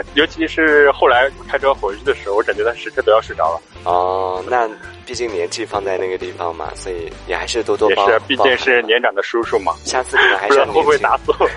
[0.15, 1.31] 尤其是后来。
[1.47, 3.61] 开车回去的时候，我感觉他时刻都要睡着了。
[3.85, 4.69] 哦，那
[5.09, 8.07] 毕竟年纪放在那个地方嘛，所以也还是多多包。
[8.11, 9.73] 也是，毕竟是年长的叔叔嘛。
[9.83, 11.49] 下次可能还是会不会打死我？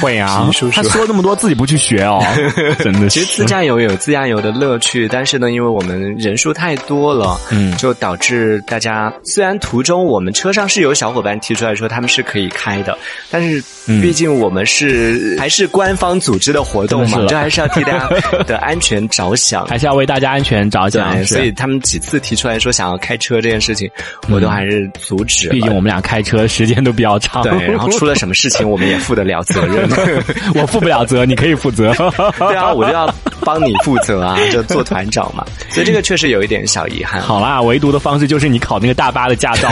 [0.00, 2.22] 会啊，他说那么多自己不去学哦，
[2.78, 3.08] 真的是。
[3.08, 12.96] 其实自驾游有自驾游的乐趣，但是呢，因为我们人数太多了，嗯，就导致大家虽然途中我们车上是有小伙伴提出来说他们是可以开的，
[13.30, 13.62] 但是
[14.00, 18.08] 毕竟我们是还是官方组织的活动嘛，这还是要替大家
[18.44, 21.24] 的安全着想， 还是要为大家安全着想。
[21.26, 23.88] 所以他们几次提出来说想要开车这件事情，
[24.28, 25.48] 我都还是阻止。
[25.50, 29.88] 毕竟我们俩开车时间都比较长，对，然后出了什么事情我们也负得了责任。
[30.56, 31.94] 我负不了责，你可以负责。
[32.38, 35.44] 对啊，我就要帮你负责啊，就做团长嘛。
[35.68, 37.20] 所以这个确实有一点小遗憾。
[37.20, 39.70] 好啦，唯独的方式就是你考那个大巴的驾照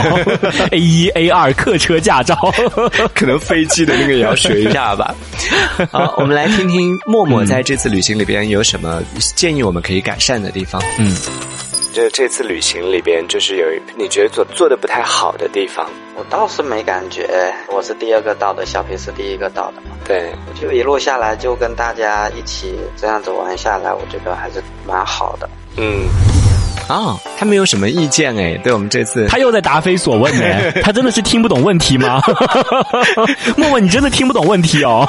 [0.71, 2.35] ，A 一 A 二客车驾照，
[3.15, 5.13] 可能飞机的那个也要学一下吧。
[5.91, 9.01] 好，我们来听听默默在这次旅行里边有什么
[9.35, 10.81] 建议，我们可以改善的地方。
[10.97, 11.15] 嗯。
[11.99, 13.65] 就这次旅行里边，就是有
[13.97, 15.85] 你觉得做做的不太好的地方，
[16.15, 17.53] 我倒是没感觉。
[17.67, 19.97] 我是第二个到的，小皮是第一个到的嘛。
[20.05, 25.49] 对，就一路下来就跟大家一起这样子玩下来，我觉得还是蛮好的。
[25.75, 26.07] 嗯。
[26.89, 32.19] 啊，他没有什么意见哎，对我们这次他又在答非所问呢， 他真的是听不懂问题吗？
[33.55, 35.07] 默默，你真的听不懂问题哦？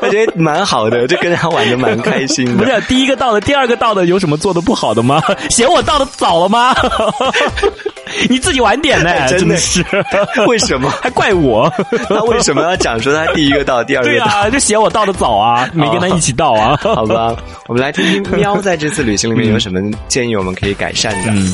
[0.00, 2.56] 我觉得蛮好的，就跟他玩的蛮开心的。
[2.64, 5.20] 不是第一个到的，第二个到的有什么做的不好的吗？
[5.50, 6.74] 嫌我到的早了吗？
[8.28, 9.84] 你自己晚点呢，真的是
[10.46, 11.72] 为什么还怪我？
[12.08, 14.14] 他为什么要讲说他第一个到，第二个到？
[14.14, 16.76] 对啊，就嫌我到的早啊，没跟他一起到啊？
[16.82, 17.34] 好吧，
[17.66, 21.30] 我们来听听喵在这次旅行里面有什么建议，我们可以改善的。
[21.30, 21.52] 嗯，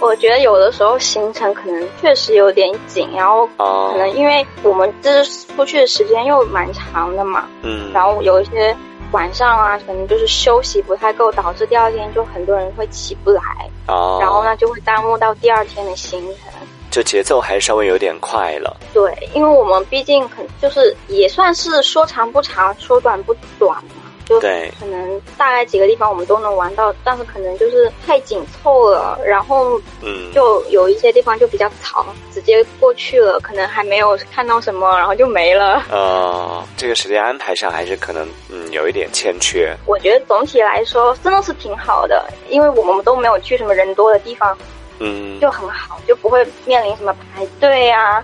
[0.00, 8.74] 我觉得有的时候行程可能确实有点紧，然后可能因为我们这出去的时间又蛮长的嘛，嗯，然后有一些。
[9.10, 13.42] 晚上啊，可能就是休息不太够，导致第二天就很多人会起不来，
[13.86, 16.52] 哦，然后呢就会耽误到第二天的行程，
[16.90, 18.76] 就节奏还稍微有点快了。
[18.92, 23.82] 对，因为我们毕竟可就是也算是说长不长，说短不短。
[24.28, 35.82] 就可能大概几个地方我们都能玩到，但是可能就是太紧凑了，然后嗯，就有一些地方就比较长，直接过去了，可能还没有看到什么，然后就没了。
[35.90, 39.74] 呃，这个时间安排上还是可能嗯有一点欠缺。
[39.86, 44.56] 我觉得总体来说真的是挺好的，因为我们都没有去什么人多的地方，
[44.98, 48.22] 嗯，就很好，就不会面临什么排队啊。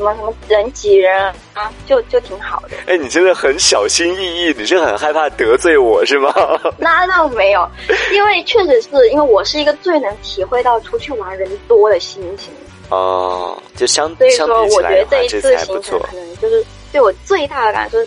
[0.00, 2.70] 什么什么人挤人啊，就就挺好的。
[2.86, 6.32] 哎，你真的很小心翼翼，你是很害怕得罪我是吗？
[6.78, 7.68] 那倒没有，
[8.14, 12.50] 因为确实是因为我是一个最能体会到出去玩人多的心情。
[12.88, 17.98] 哦，就相所以说，我觉得这一次行程可能就是对我最大的感受，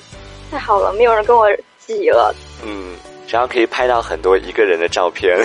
[0.52, 2.34] 太好了，没有人跟我挤了。
[2.66, 2.96] 嗯，
[3.30, 5.38] 然后可以拍到很多一个人的照片。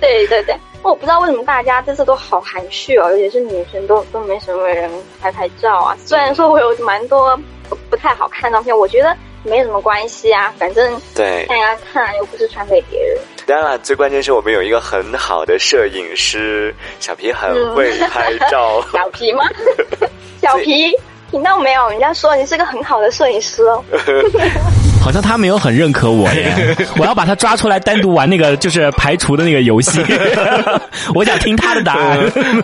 [0.00, 0.56] 对 对对。
[0.84, 5.96] 我不知道为什么大家这次都好含蓄哦，尤其是女生都都没什么人拍拍照啊。
[6.04, 7.34] 虽然说我有蛮多
[7.68, 13.18] 不不太好看的照片，我觉得没什么关系啊，反正对大家看又不是传给别人。
[13.46, 18.82] 当然了，最关键是我们有一个很好的摄影师，小皮很会拍照。
[18.92, 19.42] 小皮吗？
[20.42, 20.92] 小皮，
[21.30, 21.88] 听到没有？
[21.88, 23.82] 人家说你是个很好的摄影师哦。
[25.04, 30.00] 好像他没有很认可我耶， 我要把他抓出来单独玩那个就是排除的那个游戏。
[31.14, 32.18] 我想听他的答案，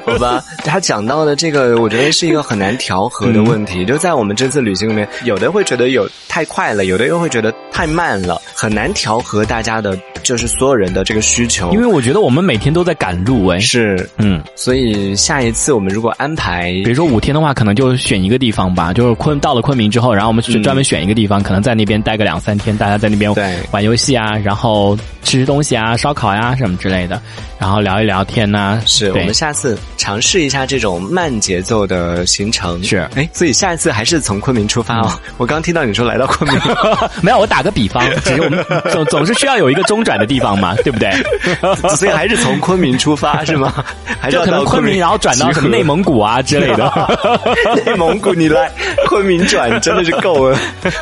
[0.07, 0.43] 好吧？
[0.65, 3.85] 他讲到的这个，我觉得是一个很难调和的问题。
[3.85, 11.71] 就在我们这次旅行里面，有的会觉得有太快了，有的又会觉得太慢了，很难调和大家的，就是所有人的这个需求。
[11.73, 22.30] 因为我觉得我们每天都在赶路，哎，是，嗯，所以下一次我们如果安排，比如说五天的话，可能就选一个地方吧，就是昆到了昆明之后，然后我们去专门选一个地方，可能在那边待个两。
[22.31, 27.21] 两三天，大家在那边对玩游戏啊，然后吃吃东西啊，烧烤呀、什么之类的，
[27.59, 32.81] 然后聊一聊天呐、对是我们下次尝试一下这种慢节奏的行程。
[32.85, 35.13] 是哎，所以下一次还是从昆明出发哦。
[35.39, 36.61] 我刚听到你说来到昆明，
[37.21, 41.11] 没有，我打个比方，只是我们总总是需要有一个中转的地方嘛， 对不对？
[41.97, 43.85] 所以还是从昆明出发是吗？
[44.21, 46.93] 还是就可能要到昆明，然后转到什么内蒙古啊之类的。
[47.85, 48.71] 内蒙古，你来
[49.09, 50.57] 昆明转真的是够了。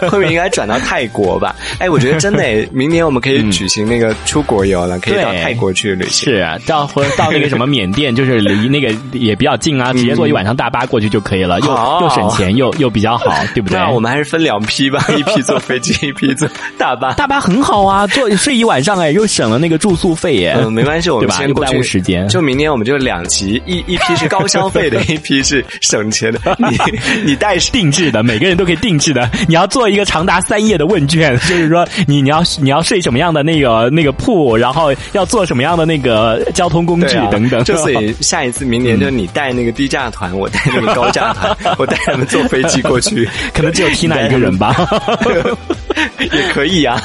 [0.09, 1.54] 昆明应该转到泰国吧？
[1.78, 6.28] 哎，我觉得真的诶，明年我们可以举行那个出国游了，可以到泰国去旅行。
[6.33, 13.78] 是啊，到或者到那个什么缅甸，就是离那个也比较近啊，直接坐一晚上大巴过去就可以了，又又省钱又又比较好，对不对？
[13.78, 17.12] 那我们还是分两批吧，一批坐飞机，一批坐大巴。
[17.18, 20.54] 大巴很好啊，坐睡一晚上哎，又省了那个住宿费耶。
[20.61, 21.52] 嗯，没关系，我们先？
[21.52, 22.28] 过去误时间。
[22.28, 26.57] 就明年我们就两集，一一批是高消费的，一批是省钱的。
[26.59, 26.76] 你
[27.24, 29.28] 你带定制的，每个人都可以定制的。
[29.48, 37.64] 你要做一个长达三页的问 卷，就是说你你要你要睡什么样的那个那个铺，然后要坐什么样的那个交通工具、啊等等。
[37.64, 44.75] 就所以下一次明年就你带那个低价团，我带那个高价团， 我带他们坐飞机过去，可能只有 Tina 一个人吧。
[46.21, 47.01] 也可以啊。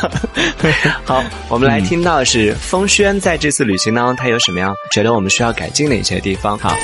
[1.06, 6.58] 好，我们来听到的是风轩在这次旅行当中，他有什么样觉得我们需要改进的一些地方？
[6.58, 6.76] 好，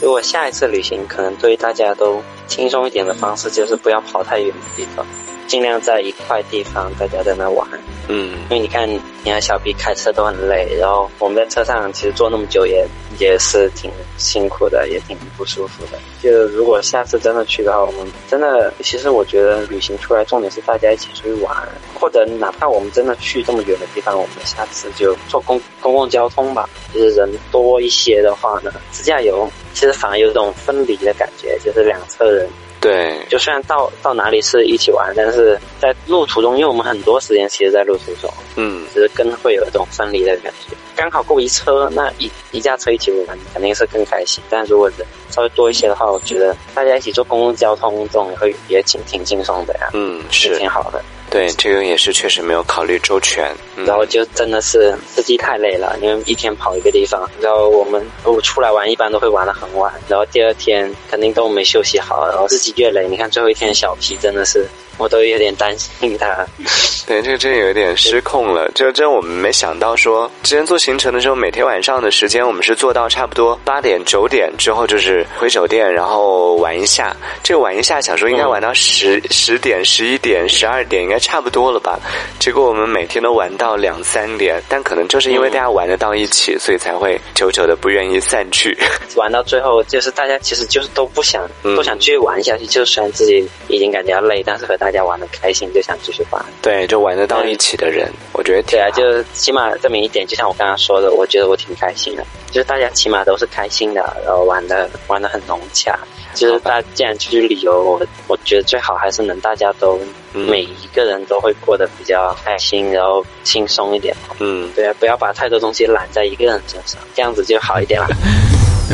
[0.00, 5.04] 如果下一次旅行，可能对大家都轻松一点的方式，就是不要跑太远的地方，
[5.46, 7.66] 尽量在一块地方大家在那玩。
[8.08, 12.86] 嗯，因为你看，你看小 B 开车都很累，然后我们在车上其实坐那么久也
[13.18, 15.98] 也是挺辛苦的，也挺不舒服的。
[16.22, 21.52] 就如果下次真的去的话，我们真的，其实我觉得旅行出来重点是大家一起出去玩，
[21.98, 26.68] 或者哪怕我们真的去这么远的地方，我们下次就坐公公共交通吧。
[26.94, 32.48] 就是人多一些的话呢，自驾游其实反而有一种分离的感觉，就是两侧人
[32.80, 40.76] 对，就虽然到到哪里是一起玩，但是在路途中，因为我们很多时间其实在路途中，嗯，只是更会有一种分离的感觉。
[40.96, 44.42] 刚好够一车，那一一架车一起玩，肯定是更开心。
[44.48, 51.04] 但如果人稍微多一些的话，我觉得大家一起坐公共交通这种也会也挺挺轻松的呀，嗯，是挺好的。
[51.28, 53.52] 对，这个也是确实没有考虑周全。
[53.76, 63.06] 嗯然后就真的是司机太累了，因为一天跑一个地方，然后我们如果出来玩，一般都会玩的很晚，然后第二天肯定都没休息好，然后自己越累。
[63.08, 64.66] 你看最后一天小皮真的是，
[64.98, 66.46] 我都有点担心他。
[67.06, 68.68] 对，这个真有一点失控了。
[68.74, 77.14] 这这我们没想到说，之前做行程的时候，每天晚上的时间我们是做到差不多八点九点之后，就是回酒店，然后玩一下。
[77.44, 81.96] 这个玩一下，想说应该玩到十十点、十一点、十二点，应该差不多了吧？
[82.40, 88.76] 结果我们每天都玩到两三点，但可能就是因为大家玩得到一起，所以才会久久的不愿意散去。
[89.14, 92.66] 玩到最后，就是大家其实就是都不想，嗯都想继续玩下去。
[92.66, 96.44] 就虽然自己已经感觉到累，但是和大家玩的开心，就想继续玩。
[96.62, 105.98] 对，就玩得到一起的人，我觉得对啊，就起码证明一点，就像我刚刚说的，我觉得我挺开心的，就是大家起码都是开心的，然后玩的玩的很融洽。
[106.34, 114.14] 就是大家既然出去旅游，我我觉得最好还是能大家都、嗯每一个人都会过得比较开心，然后轻松一点。
[114.38, 114.68] 嗯。
[114.74, 118.08] 对啊，不要把太多东西揽在一个人身上，这样子就好一点了。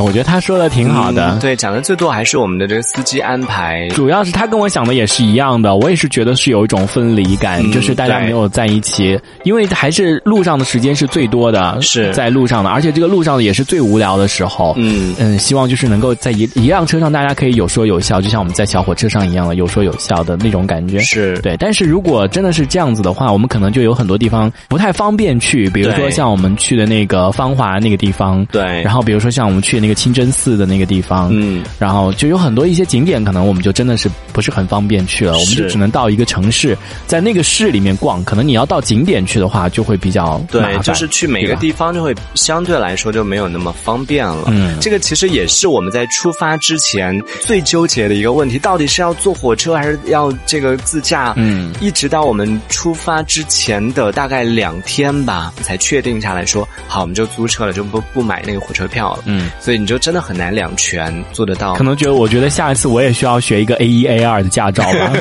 [0.02, 1.32] 我觉得他说的挺好的。
[1.32, 3.86] 嗯对，讲的最多还是我们的这个司机安排。
[3.90, 14.72] 主要是他跟我想的也是一样的，我也是觉得是有一种分离感，嗯就是大家没有在一起，因为还是路上的时间是最多的，是在路上的，而且这个路上也是最无聊的时候。
[14.78, 21.00] 嗯嗯，希望就是能够在一一辆车上，大家可以有说有笑，就像我们在小火车上一样的有说有笑的那种感觉。
[21.00, 38.22] 是对，但是如果真的是这样子的话，我们可能就有很多地方不太方便去，比如说像我们去的那个芳华那个地方，对然后比如说像我们去那个清真寺的那个地方，嗯，然后就有很多一些景点，可能我们就真的是不是很方便去了，我们就只能到一个城市，在那个市里面逛。
[38.24, 44.44] 可能你要到景点去的话，就会比较麻对，烦就是去每个地方就会相对来说就没有那么方便了。
[44.48, 51.11] 嗯这个其实也是我们在出发之前最纠结的一个问题，到底是要坐火车还是要这个自驾？
[51.36, 59.22] 嗯一直到我们出发之前的大概两天吧，才确定下来说好，我们就租车了，就不不买那个火车票了。
[59.26, 61.74] 嗯，所以你就真的很难两全做得到。
[61.74, 65.12] 可能觉得，我觉得下一次我也需要学一个 A 一 A 二的驾照吧。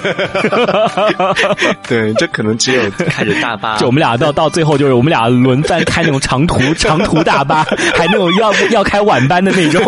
[1.87, 7.63] 对，这可能只有开着大巴， 就我们俩到到最后，就是我们俩轮番开那种长途 长途大巴，
[7.95, 9.81] 还那种要要开晚班的那种。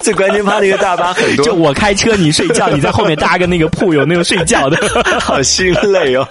[0.00, 5.02] 最关键怕那个大巴很多，就我开车，你睡觉，你在后面搭个那个铺，有那种睡觉的。
[5.20, 6.26] 好心累哦。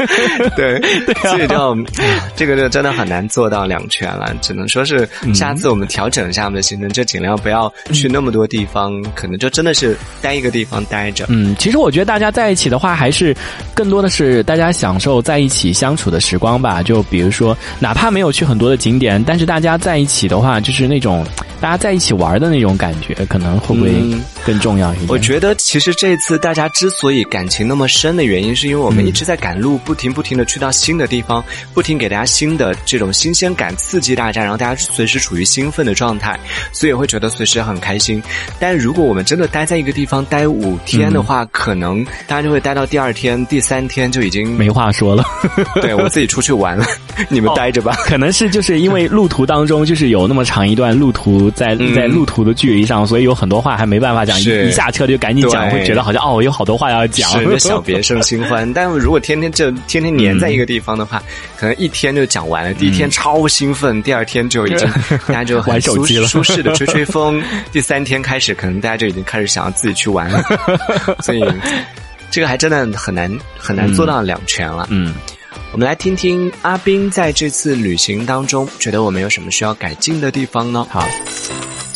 [0.56, 0.76] 对，
[1.22, 1.76] 啊所以就
[2.36, 11.26] 这个就真的很难做到两全了，只能说是嗯下次我们调整一下我们的行程，就尽量不要去那么多地方，可能就真的是待一个地方待着。
[11.28, 13.36] 嗯，其实我觉得大家在一起的话，还是
[13.74, 16.82] 更多的是大家享受在一起相处的时光吧。
[16.82, 21.24] 就比如说，哪怕没有去很多的景点，但是大家在一起的话，就是那种
[21.60, 23.90] 大家在一起玩的那种感觉，可能会不会
[24.44, 25.08] 更重要一点？
[25.08, 36.38] 我觉得其实这次大家之所以感情那么深的原因，是因为我们一直在赶路，不停不停的去到新的地方，不停给大家新的这种新鲜感，刺激大家，然后大家随时处于兴奋的状态，
[36.72, 38.22] 所以会觉得随时很开心。
[38.58, 45.24] 但如果我们真的待在一个地方待五天的话，可能大家就会待到第二天、第三天就已经没话说了。
[45.80, 46.84] 对我自己出去玩了，
[47.28, 47.94] 你们待着吧。
[48.04, 58.70] 可能是就是因为路途当中就是有那么长一段路途在在路途的距离上，所以有很多话还没办法讲，一下车就赶紧讲，会觉得好像哦有好多话要讲，是小别胜新欢。
[58.74, 61.22] 但如果天天就天天黏在一个地方的话，
[61.56, 62.74] 可能一天就讲完了。
[62.74, 64.88] 第一天超兴奋，第二天就已经
[65.26, 67.42] 大家就玩手机了，舒适的吹吹 风。
[67.72, 70.42] 第三天开始，可能大家就已经开始想要自己去玩了。
[71.22, 71.42] 所以
[72.30, 74.86] 这个还真的很难很难做到两全了。
[74.90, 75.14] 嗯，
[75.72, 80.86] 我们来听听阿斌在这次旅行当中，觉得我们有什么需要改进的地方呢？
[80.90, 81.06] 好。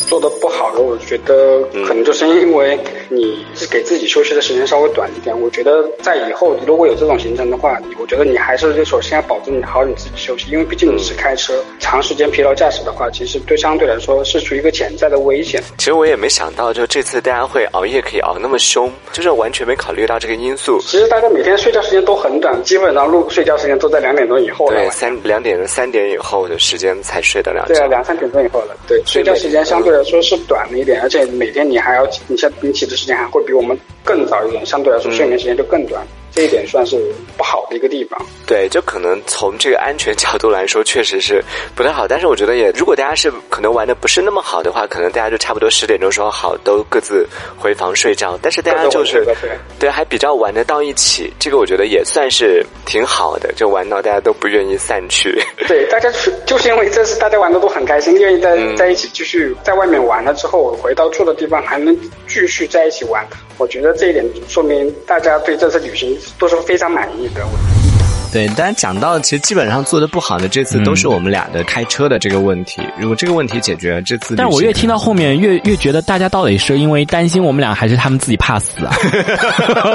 [0.07, 2.77] 做的不好的，我觉得可能就是因为
[3.09, 5.39] 你是给自己休息的时间稍微短一点。
[5.39, 15.61] 我觉得在以后如果有这种行程的话，我觉得你还是就首先要保证好你自己休息，因为毕竟你是开车，长时间疲劳驾驶的话，其实对相对来说是处于一个潜在的危险。
[15.77, 20.79] 其实我也没想到，就这次大家会熬夜可以熬那么凶，就是完全没考虑到这个因素。
[20.81, 24.79] 其实大家每天睡觉时间都很短，基本上入睡觉时间都在两点钟以后了。
[24.79, 27.65] 对，三两点三点以后的时间才睡得了。
[27.67, 28.75] 对啊，两三点钟以后了。
[28.87, 36.07] 对，睡觉时间相对来说是短短了一点，而且每天你还要你像你起的时间还会比我们更早一点，相对来说睡眠时间就更短。
[36.35, 36.97] 这一点算是
[37.37, 38.23] 不好的一个地方。
[38.45, 41.43] 对，就可能从这个安全角度来说，确实是
[41.73, 42.07] 不太好。
[42.07, 48.37] 但是我觉得也，如果大家是可能玩的不是那么好的话，可能大家就差不多十点钟说好，都各自回房睡觉。
[48.41, 49.25] 但是大家就是
[49.79, 55.41] 对，还比较玩得到一起，这个我觉得也算是挺好的，就玩到大家都不愿意散去。
[55.67, 56.11] 对，大家
[56.45, 63.25] 就是因为这次大家玩的都很开心，愿意在在一起继续在外面玩了之后，回到住的地方还能继续在一起玩。
[63.57, 67.45] 我觉得这一点说明大家对这次旅行都是非常满意的。
[68.35, 72.81] 对，大家讲到其实基本上做的不好的这次都是我们俩的开车的这个问题。
[72.99, 78.93] 如果这个问题解决，这次但我越听到后面越越觉得大家到底是因为担心我们俩，还是他们自己怕死啊？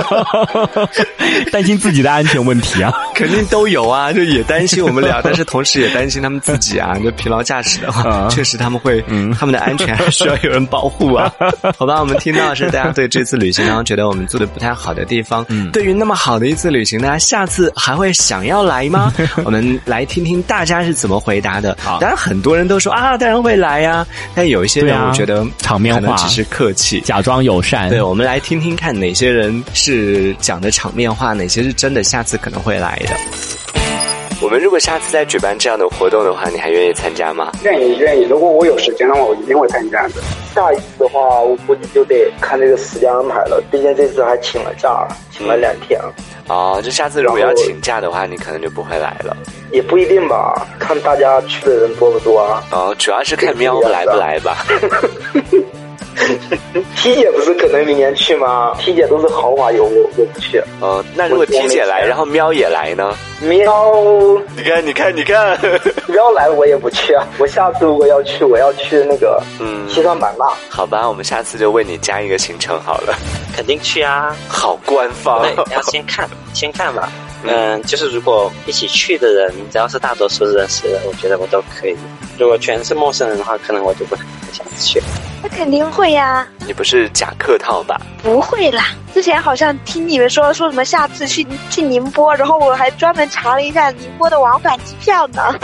[1.53, 2.91] 担心自己的安全问题啊？
[3.15, 6.97] 肯定都有啊，就也担心我们俩，但是同时也担心他们自己啊。
[6.99, 9.05] 就疲劳驾驶的话，确实他们会，
[9.39, 11.31] 他们的安全还需要有人保护啊。
[11.77, 15.45] 好吧，我们听到是大家对这次旅行当中觉得我们做的不太好的地方。
[15.75, 18.11] 对于那么好的一次旅行，大家下次还会。
[18.31, 19.13] 想要来吗？
[19.45, 21.77] 我们来听听大家是怎么回答的。
[22.01, 24.07] 当然，很多人都说啊，当然会来呀。
[24.37, 27.89] 但有一些人，我觉得场面话只是客气，假装友善。
[27.89, 33.80] 对，我们来听听看，哪些人是讲的场面话，哪些是真的，下次可能会来的。
[34.51, 37.53] 我们如果下次再举办这样的活动的话，你还愿意参加吗？
[37.63, 38.25] 愿意，愿意。
[38.25, 40.15] 如果我有时间的话，我一定会参加的。
[40.53, 43.63] 下一次的话，我估计就得看这个时间安排了。
[43.71, 46.01] 毕竟这次还请了假，请了两天。
[46.49, 49.37] 哦，就下次如果要请假的话，你可能就不会来了。
[49.71, 52.61] 也不一定吧，看大家去的人多不多啊。
[52.73, 54.67] 哦，主要是看喵来不来吧。
[56.97, 60.63] T 姐不是可能明年去吗？T 姐都是豪华游，我我不去。
[60.81, 63.15] 哦，那如果 T 姐来，然后喵也来呢？
[63.41, 63.85] 喵，
[64.57, 65.59] 你看，你看，你看，
[66.09, 67.27] 喵来我也不去啊！
[67.39, 70.45] 我下次如果要去，我要去那个嗯西双版纳。
[70.69, 73.15] 好吧，我们下次就为你加一个行程好了。
[73.57, 74.37] 肯定去啊！
[74.49, 75.43] 好官方。
[75.43, 77.11] 对，要先看， 先看吧。
[77.43, 81.97] 嗯，就是如果一起去的人，只要是大多数认识的，我觉得我都可以。
[82.39, 85.01] 如果全是陌生人的话，可能我就不太想去。
[85.43, 86.47] 那肯定会呀！
[86.67, 88.01] 你不是假客套吧？
[88.23, 95.55] 不会啦，之前好像听你们说说什么下次去去宁波，然后我还专门查了一下宁波的往返机票呢。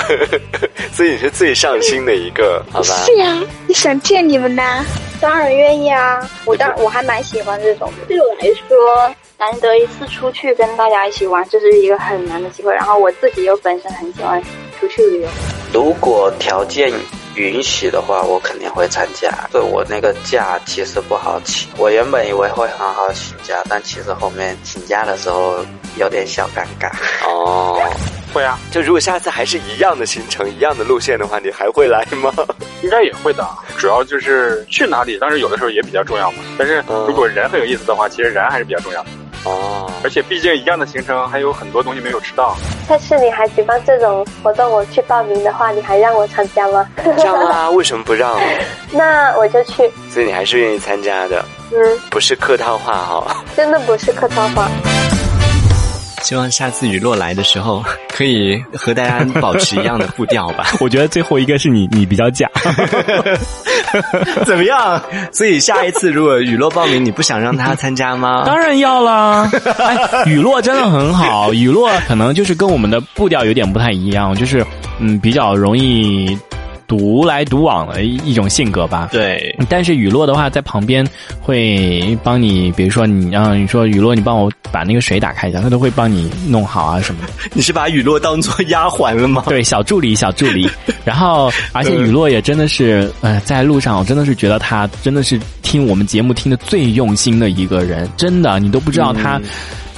[0.92, 2.94] 所以你是最上心的一个，好吧？
[3.04, 4.84] 是呀，你想见你们呐？
[5.20, 6.28] 当然愿意啊！
[6.44, 9.14] 我当我还蛮喜欢这种的，对我来说。
[9.38, 12.74] 难得一次出去跟大家一起玩，这是一个很难的机会。
[12.74, 14.42] 然后我自己又本身很喜欢
[14.80, 15.28] 出去旅游。
[15.74, 16.90] 如果条件
[17.36, 19.30] 允许的话，我肯定会参加。
[19.52, 25.58] 对我那个假其实不好请，我原本以为会很好请假，但其实后面请假的时候
[25.98, 26.90] 有点小尴尬。
[27.26, 27.78] 哦，
[28.32, 28.58] 会啊。
[28.70, 32.32] 就如果下次还是一样的行程、一样的路线的话，你还会来吗？
[32.82, 33.46] 应该也会的。
[33.78, 36.42] 主要就是去哪里，当然有的时候也比较重要嘛。
[36.58, 39.10] 但是如果人很有意思的话，其实人还是比较重要的。
[39.46, 42.56] 哦，而且毕竟一样的行程还有很多东西没有吃到。
[42.88, 46.86] 但是你还举办这种活动，我去报名的话，你还让我参加吗？
[47.16, 48.36] 让啊，为什么不让？
[48.92, 49.90] 那我就去。
[50.10, 51.44] 所以你还是愿意参加的？
[51.72, 53.44] 嗯，不是客套话哈。
[53.56, 54.68] 真的不是客套话。
[56.26, 60.66] 希望下次雨落来的时候， 可以和大家保持一样的步调吧。
[60.82, 62.50] 我觉得最后一个是你，你比较假。
[64.44, 65.00] 怎么样？
[65.30, 68.42] 所以下一次如果雨落报名，你不想让他参加吗？
[68.44, 69.48] 当然要啦！
[69.78, 74.66] 哎，雨落真的很好，雨落可能就是跟我们的步调有点不太一样，就是
[74.98, 76.36] 嗯，比较容易。
[76.86, 79.08] 独来独往的一种性格吧。
[79.12, 81.06] 对，但是雨落的话，在旁边
[81.40, 87.32] 会帮你，比如说你让你说雨落，你帮我把那个水打开一下，他都会帮你弄好啊什么的。
[87.54, 89.42] 你是把雨落当做丫鬟了吗？
[89.48, 90.68] 对，小助理，小助理。
[91.04, 99.40] 然后，而且雨落也真的是，呃，在路上我真的是觉得他真的是听我们节目听的最用心的一个人，真的，你都不知道他。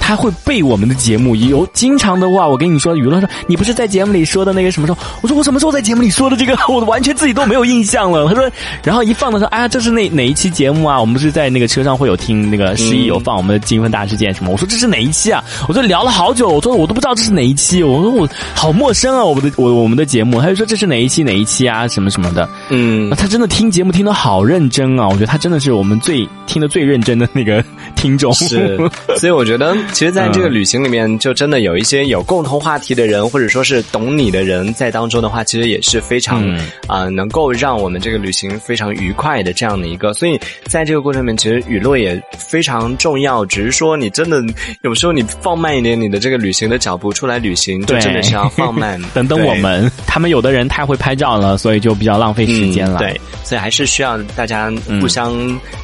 [0.09, 4.97] 他会背我们的节目，有经常的话，我跟你说，娱乐说你不是在节目里说的那个什么时候？
[5.21, 6.57] 我说我什么时候在节目里说的这个？
[6.67, 8.27] 我完全自己都没有印象了。
[8.27, 8.49] 他说，
[8.83, 10.99] 然后一放的时候，哎呀，这是哪哪一期节目啊？
[10.99, 14.49] 我们不是在那个车上会有听那个十一有放我们的金婚大事件什么？
[14.51, 15.43] 我说这是哪一期啊？
[15.67, 17.83] 我说聊了好久，我说我都不知道这是哪一期。
[17.83, 20.41] 我说我好陌生啊，我们的我我们的节目。
[20.41, 21.87] 他就说这是哪一期哪一期啊？
[21.87, 22.49] 什么什么的。
[22.69, 25.07] 嗯，他真的听节目听得好认真啊！
[25.07, 27.63] 我觉得他真的是我们最听得最认真的那个
[27.95, 28.33] 听众。
[28.33, 28.75] 是，
[29.19, 30.79] 所以我觉得其实在这个旅行。
[30.79, 36.41] 里面就真的有一些有共同话题的人，或者说是懂你的人在当中的话，其实也是非常
[36.87, 40.13] 啊，能够让我们这个旅行非常愉快的这样的一个。
[40.13, 43.45] 所以在这个过程里面，其实雨落也非常重要。
[43.45, 44.41] 只是说你真的
[44.83, 48.97] 有时候你放慢一点你的这个旅行的脚步，出来旅行就真的是要放慢。
[49.13, 52.99] 等等我们，他们有的人太会拍照了，所以就比较浪费时间了。
[52.99, 54.71] 对，所以还是需要大家
[55.01, 55.35] 互相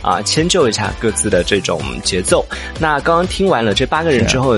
[0.01, 2.45] 啊迁就一下各自的这种节奏。
[2.79, 4.57] 那刚刚听完了这八个人之后。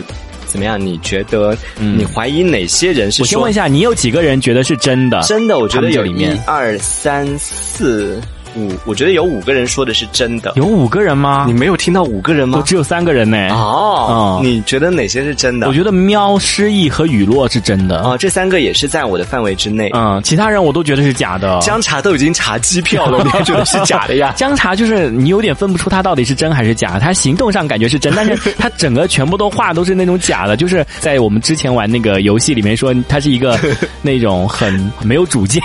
[0.50, 0.80] 怎么样？
[0.80, 1.58] 你觉得？
[1.78, 3.22] 你怀疑哪些人是？
[3.22, 5.22] 我先问一下，你有几个人觉得是真的？
[5.24, 8.18] 真的，我觉得有一二三四。
[8.58, 10.53] 五，我觉得有五个人说的是真的。
[10.55, 11.45] 有五个人吗？
[11.47, 12.58] 你没有听到五个人吗？
[12.60, 13.38] 我只有三个人呢。
[13.51, 15.68] 哦，你觉得哪些是真的？
[15.68, 18.01] 我觉得喵、失忆和雨落是真的。
[18.01, 19.89] 哦，这三个也是在我的范围之内。
[19.93, 21.60] 嗯，其他人我都觉得是假的。
[21.62, 24.34] 姜茶都已经查机票了， 你还觉得是假的呀？
[24.36, 26.97] 姜茶就是你有点分不出他到底是真还是假。
[26.99, 30.58] 他行动上感觉是真，但是 他整个全部都话都是那种假的。
[30.58, 33.60] 就是在我们之前玩那个游戏里面说，他是一个
[34.01, 35.62] 那种很没有主见、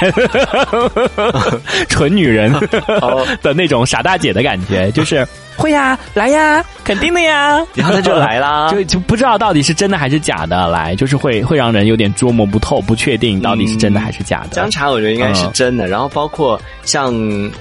[1.89, 2.53] 纯女人
[3.43, 3.67] 的那。
[3.73, 5.27] 种傻大姐的感觉，就是。
[5.55, 14.49] 会呀，来呀，肯定的呀，然后他就来啦，就 就不知道到底是真的还是假的，来就是会会让人有点捉摸不透，不确定到底是真的还是假的。
[14.53, 17.13] 姜茶我觉得应该是真的，然后包括像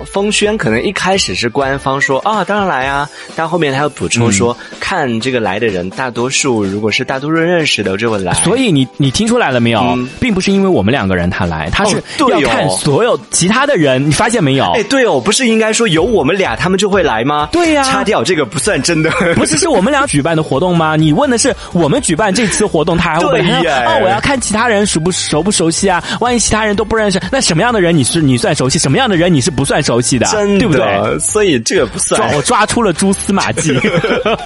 [0.05, 8.33] 风轩，可能一开始是官方说啊，当然来啊，但后面他又补充说，看这个来的人，大多数如果是大多数认识的就会来。
[8.35, 9.99] 所以你你听出来了没有？
[10.21, 14.71] 并不是因为我们两个人他来，他是要看所有其他的人，你发现没有？
[14.75, 17.49] 哎，对哦，不是应该说有我们俩他们就会来吗？
[17.51, 17.83] 对呀。
[17.83, 20.95] 擦掉这个不算真的， 不是是我们俩举办的活动吗？
[20.95, 26.03] 你问的是我们举办这次活动，他还会哦，我要看其他人熟不熟不熟悉啊？
[26.19, 28.79] 万一其他人都不认识，那什么样的人你是你算熟悉？
[28.79, 30.25] 什么样的人你是不算熟悉的？
[30.27, 31.19] 真对不对？
[31.19, 32.21] 所以这个不算。
[32.35, 33.77] 我抓出了蛛丝马迹，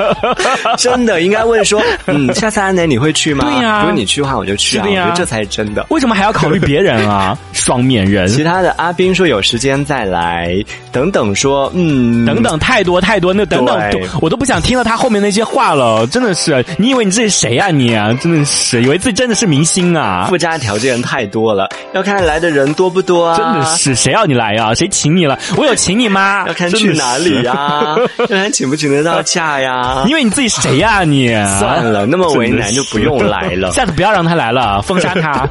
[0.78, 3.46] 真的应该问说， 嗯，下次安南你会去吗？
[3.46, 4.86] 对呀，如果你去的话，我就去啊。
[4.88, 5.86] 我觉得这才是真的。
[5.90, 7.38] 为什么还要考虑别人啊？
[7.54, 8.28] 双面人。
[8.28, 10.45] 其他的阿斌说有时间再来，
[10.92, 13.76] 等等说，嗯，等等太多太多，那等等。
[14.22, 17.94] 我都不想听到他后面那些话了，真的是，你以为你自己谁啊你？
[17.94, 18.12] 啊？
[18.22, 20.26] 真的是以为自己真的是明星啊？
[20.30, 23.38] 附加条件太多了，要看来的人多不多啊？
[23.38, 24.74] 真的是，谁要你来啊？
[24.74, 25.38] 谁请你了？
[25.58, 26.46] 我有请你吗？
[26.48, 27.96] 要看去哪里呀？
[28.18, 30.04] 要看请不请得到假呀？
[30.08, 31.28] 因为你自己谁呀你？
[31.60, 35.48] 算了，那么为难就不用来了，下次不要让他来了，封杀他。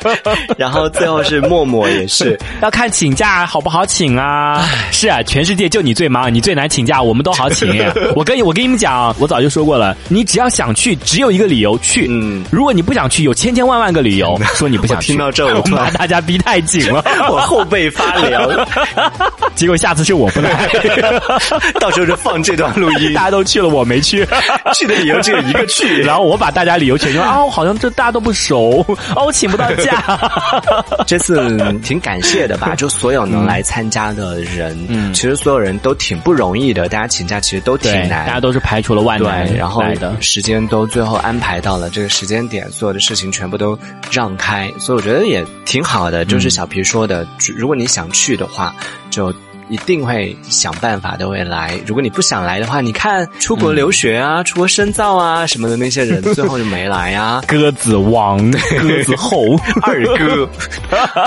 [0.56, 4.29] 然后最后是默默也是 要看请假好不好请啊？
[4.92, 7.70] 是啊，全世界就你最忙，你最难请假，我们都好请。
[8.14, 12.06] 我跟你我跟你们讲，我早就说过了，你只要想去，只有一个理由去。
[12.08, 15.08] 嗯，如果你不想去，有千千万万个理由 说你不想去。
[15.08, 18.48] 听到这，我把大家逼太紧了，我后背发凉。
[19.54, 20.68] 结果下次是我不来，
[21.80, 23.12] 到时候就放这段录音。
[23.14, 24.26] 大家都去了，我没去，
[24.74, 26.00] 去的理由只有一个去。
[26.02, 28.84] 然后我把大家理由全用啊，好像这大家都不熟，
[29.16, 30.18] 哦，我请不到假。
[31.06, 32.74] 这次挺感谢的吧？
[32.76, 36.88] 就所有能来参加的人，嗯，其实所有人都挺不容易的。
[36.88, 37.76] 大家请假其实都。
[37.80, 39.82] 挺难，大家都是排除了万难，然后
[40.20, 43.78] 时间都最后安排到了这个时间点，所有的事情全部都
[44.12, 46.24] 让开，所以我觉得也挺好的。
[46.26, 48.74] 就是小皮说的，如果你想去的话，
[49.08, 49.32] 就
[49.70, 51.78] 一定会想办法都会来。
[51.86, 57.42] 如果你不想来的话，你看出国留学啊、出国深造啊什么的那些人，最后就没来啊。
[57.48, 60.48] 鸽子王、鸽子后、 二哥。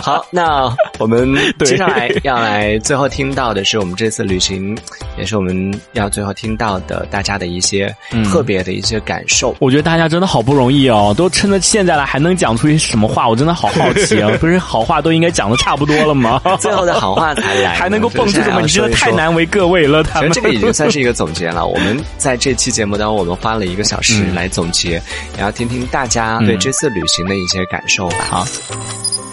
[0.01, 4.77] 好，那我们接下来要来最后听到的是我们这次旅行，
[5.17, 7.93] 也是我们要最后听到的大家的一些
[8.29, 9.55] 特别的一些感受。
[9.59, 13.27] 我觉得大家真的好不容易哦，都趁着现在了，还能讲出一些什么话？
[13.27, 14.29] 我真的好好奇啊！
[14.41, 16.41] 不是好话都应该讲的差不多了吗？
[16.59, 18.61] 最后的好话才来，还能够蹦出什么？
[18.61, 20.03] 你真的太难为各位了。
[20.03, 21.65] 他们这个已经算是一个总结了。
[21.65, 25.01] 我们在这期节目当中，我们花了一个小时来总结，
[25.37, 28.25] 然后听听大家对这次旅行的一些感受吧。
[28.29, 28.45] 好。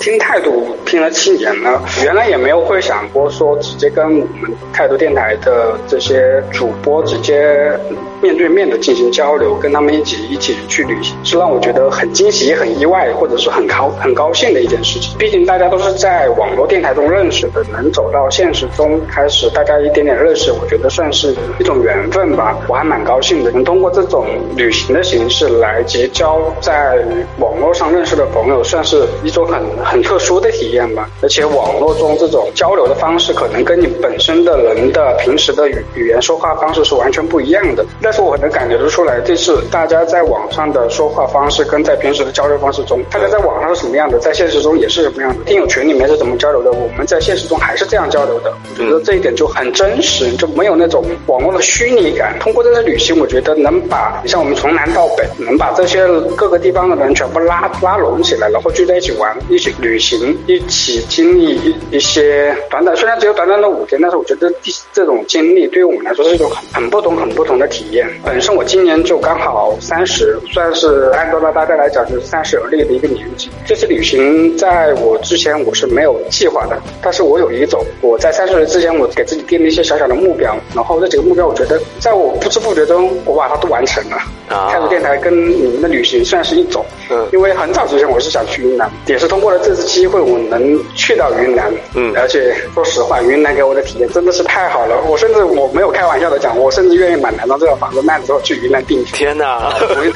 [0.00, 7.78] 听态度听了七年了，原来也没有会想过说直接跟我们态度电台的这些主播直接
[8.20, 15.16] 面对面的进行交流，跟他们一起一起去旅行，是让我觉得很惊喜也很意外，或者是很高很高兴的一件事情。
[15.18, 22.56] 毕竟大家都是在网络电台中认识的，能走到现实中开始大家一点点认识，我觉得算是一种缘分吧。
[22.68, 26.98] 我还蛮高兴的，能通过这种旅行的形式来结交在
[27.38, 29.60] 网络上认识的朋友，算是一种很。
[29.84, 37.84] 很特殊的体验吧，而且网络中这种交流的方式，可能跟你本身的人的平时的语语言说话方式是完全不一样的。
[38.10, 45.44] 但是我能感觉得出来，这次大家在网上的说话方式，跟在平时的交流方式中，大家在网上是什么样的，在现实中也是什么样的。
[45.44, 48.52] 听友群里面是怎么交流的，我们在现实中还是这样交流的。
[48.76, 52.36] 我觉得这一点就很真实，就没有那种网络的虚拟感。
[52.40, 56.04] 通过这次旅行，我觉得能把像我们从南到北，能把这些
[56.36, 59.72] 各个地方的人全部拉拉拢起来，然后聚在一起玩，一起。
[59.80, 67.99] 旅行一起经历一一些短短，虽然只有短短的五天，但是我觉得这这种经历对于我们来说是一种很很不同、很不同的体验。
[68.24, 73.50] 本身我今年就刚好三十，算是按照大家来讲就是三十而立的一个年纪。
[73.66, 84.16] 这次旅行在我之前我是没有计划的，但是我有一种我在三十岁之前我给自己定了一些小小的目标，然后这几个目标我觉得在我不知不觉中我把它都完成了。
[84.48, 95.00] 啊开路电台跟你们的旅行算是一种，嗯，因为很早之前我是想去云南，也是通过了这次机会，我能去到云南，嗯，而且说实话，云南给我的体验真的是太好了。
[95.08, 99.12] 我甚至我没有开玩笑的讲，我甚至愿意买南昌这套房子卖了之后去云南定居。
[99.12, 99.72] 天哪，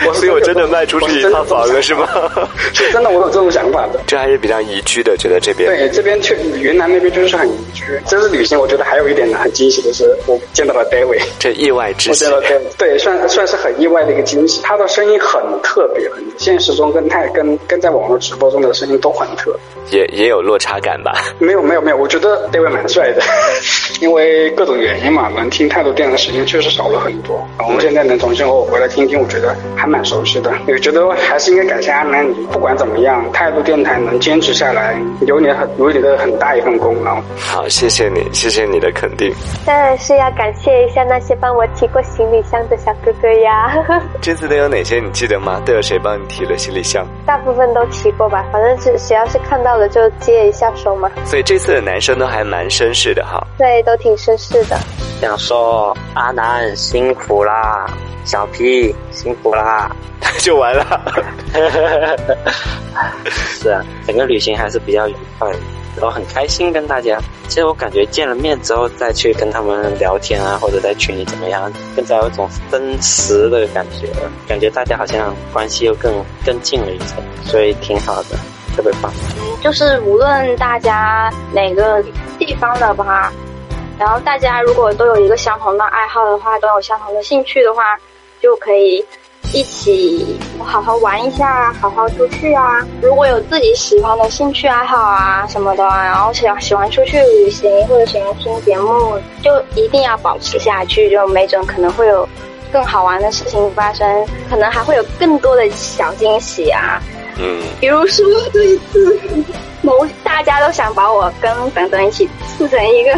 [0.06, 2.08] 我 所以我真的卖出去一套房子是吗？
[2.74, 4.00] 是真的，我有这种想法的。
[4.06, 7.84] 这还是比较宜居的，觉得这边对这边去云南那边就是很宜居。
[8.08, 12.24] 这次旅行，我觉得还有一点很惊喜的是，我见到了 David，这意外之喜。
[12.76, 14.24] 对，算算是很意外的一个。
[14.24, 19.54] 惊喜，他的声音很特别，很现实中跟太跟跟在网络直播中的声音都很特，
[19.90, 21.12] 也也有落差感吧？
[21.38, 23.22] 没有没有没有，我觉得 David 蛮帅的，
[24.00, 27.46] 因为各种原因嘛，能听太多电的时间确实少了很多。
[27.66, 30.52] 然后现在能重新和我回来听听，我觉得还蛮熟悉的。
[30.68, 37.20] 我觉得还是应该感谢阿南，你不管怎么样，态度电台能坚持下来，有你很有你的很大一份功劳。
[37.38, 39.32] 好，谢谢你，谢谢你的肯定。
[39.64, 43.74] 当然是要感谢一下那些帮我提过行李箱的小哥哥呀。
[44.20, 45.00] 这次都有哪些？
[45.00, 45.60] 你记得吗？
[45.64, 47.06] 都有谁帮你提了行李箱？
[47.24, 51.10] 大部分都提过吧，反正是只要是看到了就接一下手嘛。
[51.24, 53.42] 所以这次的男生都还蛮绅士的哈。
[53.56, 54.76] 对，都挺绅士的。
[55.20, 57.86] 想说阿南辛苦啦，
[58.24, 59.90] 小皮辛苦啦，
[60.40, 60.84] 就完了。
[63.60, 65.50] 是啊，整个旅行还是比较愉快。
[65.96, 74.08] 然后很开心跟大家，其实我感觉见了面之后再去跟他们聊天啊，或者在群里怎么样，更加有一种真实的感觉，
[74.48, 76.12] 感觉大家好像关系又更
[76.44, 78.36] 更近了一层，所以挺好的，
[78.76, 79.12] 特别棒。
[79.38, 82.02] 嗯，就是无论大家哪个
[82.40, 83.32] 地方的吧，
[83.98, 87.98] 然后大家如果都有一个相同的爱好的话，都有相同的兴趣的话，
[88.40, 89.04] 就可以。
[89.52, 92.84] 一起好好玩一下，好好出去啊！
[93.00, 102.28] 如果有自己喜欢的兴趣爱好啊什么的，然后喜喜欢出去旅行或者喜欢听节目，就一定要保持下去，就没准可能会有
[102.72, 107.00] 更好玩的事情发生，可能还会有更多的小惊喜啊！
[107.38, 109.18] 嗯，比如说这一次，
[109.82, 113.12] 某大家都想把我跟等等一起促成一个，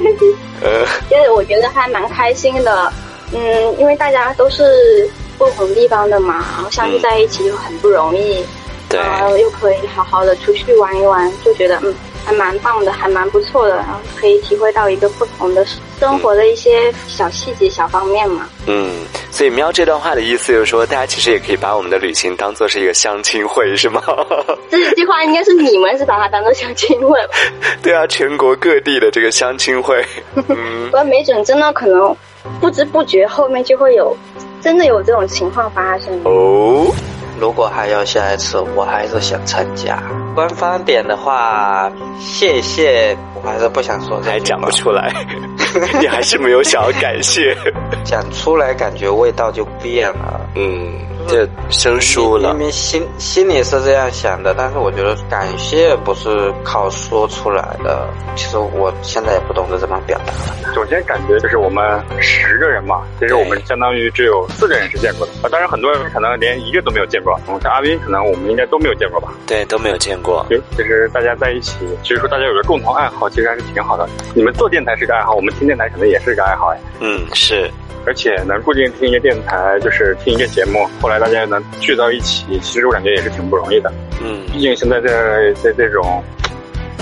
[0.62, 2.92] 呃，因为我觉得还蛮开心的，
[3.32, 5.08] 嗯，因为大家都是。
[5.38, 8.44] 不同地方的嘛，然后相聚在一起就很不容易，
[8.88, 8.98] 对。
[8.98, 11.94] 然后又可以好好的出去玩一玩，就觉得嗯，
[12.28, 15.64] 还蛮棒的，还蛮不错的，然后可以体会到一个不同的
[15.98, 18.46] 生活的一些小细节、小方面嘛。
[18.66, 18.90] 嗯，
[19.30, 24.02] 所以喵这段话的意思就是说，大家其实也可以把我们的旅行当做是一个相亲会，是吗？
[24.70, 27.18] 这句话应该是你们是把它当做相亲会。
[27.82, 30.04] 对啊，全国各地的这个相亲会，
[30.34, 32.14] 不过没准真的可能
[32.60, 34.14] 不知不觉后面就会有。
[34.60, 36.92] 真的有这种情况发生哦！
[37.40, 40.02] 如果还要下一次，我还是想参加。
[40.38, 45.12] 官方点的话，谢谢，我还是不想说，还讲不出来，
[46.00, 47.56] 你还是没有想要感谢，
[48.06, 50.92] 讲出来感觉味道就变了，嗯。
[51.28, 52.54] 就生疏了。
[52.54, 58.08] 明明心心里是这样想的，但是我觉得感谢不是靠说出来的。
[58.34, 60.32] 其实我现在也不懂得怎么表达。
[60.74, 61.82] 首先感觉就是我们
[62.20, 65.48] 十个人嘛，其实我们相当于只有四个人是见过的啊。
[65.50, 67.38] 当然很多人可能连一个都没有见过。
[67.62, 69.32] 像阿斌，可能我们应该都没有见过吧？
[69.46, 70.46] 对，都没有见过。
[70.48, 74.08] 就其实大家在一起，其实说大家有个共同爱好，其实还是挺好的。
[74.34, 76.80] 你们做电台是个爱好，我们听电台可能也是个爱好哎。
[77.00, 77.70] 嗯，是。
[78.06, 83.92] 而且能固定听一个电台，就是听一个节目，后来大家能聚到一起，其实我感觉也是挺不容易的。
[84.22, 86.22] 嗯，毕竟现在在在这种，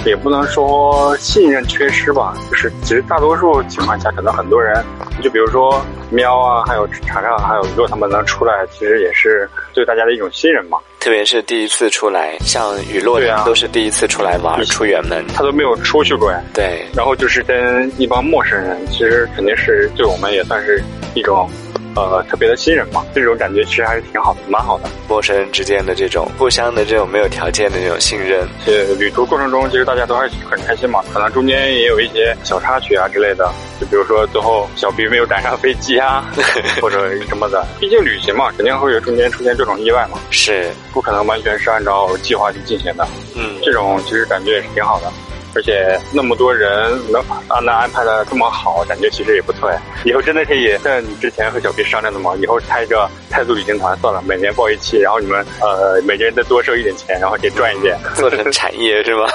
[0.04, 4.84] 也不能说信任缺失吧，就是其实大多数情况下，可能很多人，
[5.22, 10.78] 就比如说喵啊，还有查查，还有如果他们能出来，其实也是对大家的一种信任嘛。
[11.00, 16.42] 特别是第一次出来，像雨落呀，都是第一次出来玩，出远门，他都没有出去过呀。
[16.52, 20.82] 对，然后就是跟一帮陌生人，其实肯定是对我们也算是
[21.14, 21.48] 一种。
[21.96, 24.88] 呃，特别的信任嘛，这种感觉其实还是挺好的，蛮好的。
[25.08, 31.02] 陌生人之间的这种互相的这种没有条件的这种信任，且旅途过程中其实大家都还是很开心嘛。
[31.12, 36.30] 可能中间也有一些小插曲啊之类的，就比如说最后小 B 没有赶上飞机啊，
[36.82, 37.66] 或者什么的。
[37.80, 43.06] 毕竟旅行嘛，肯定会有中间出现这种意外嘛，是不可能完全是按照计划去进行的。
[43.34, 45.10] 嗯，这种其实感觉也是挺好的。
[45.54, 49.80] 而且那么多人能啊，能安排的这么好，感觉其实也不错呀。
[50.04, 59.26] 以后真的可以像你之前和小 B 商量的嘛，以后开一个泰族旅行团算了，每年报一期，然后你们呃每个人再多收一点钱，然后可以赚一点，做成产业是吗？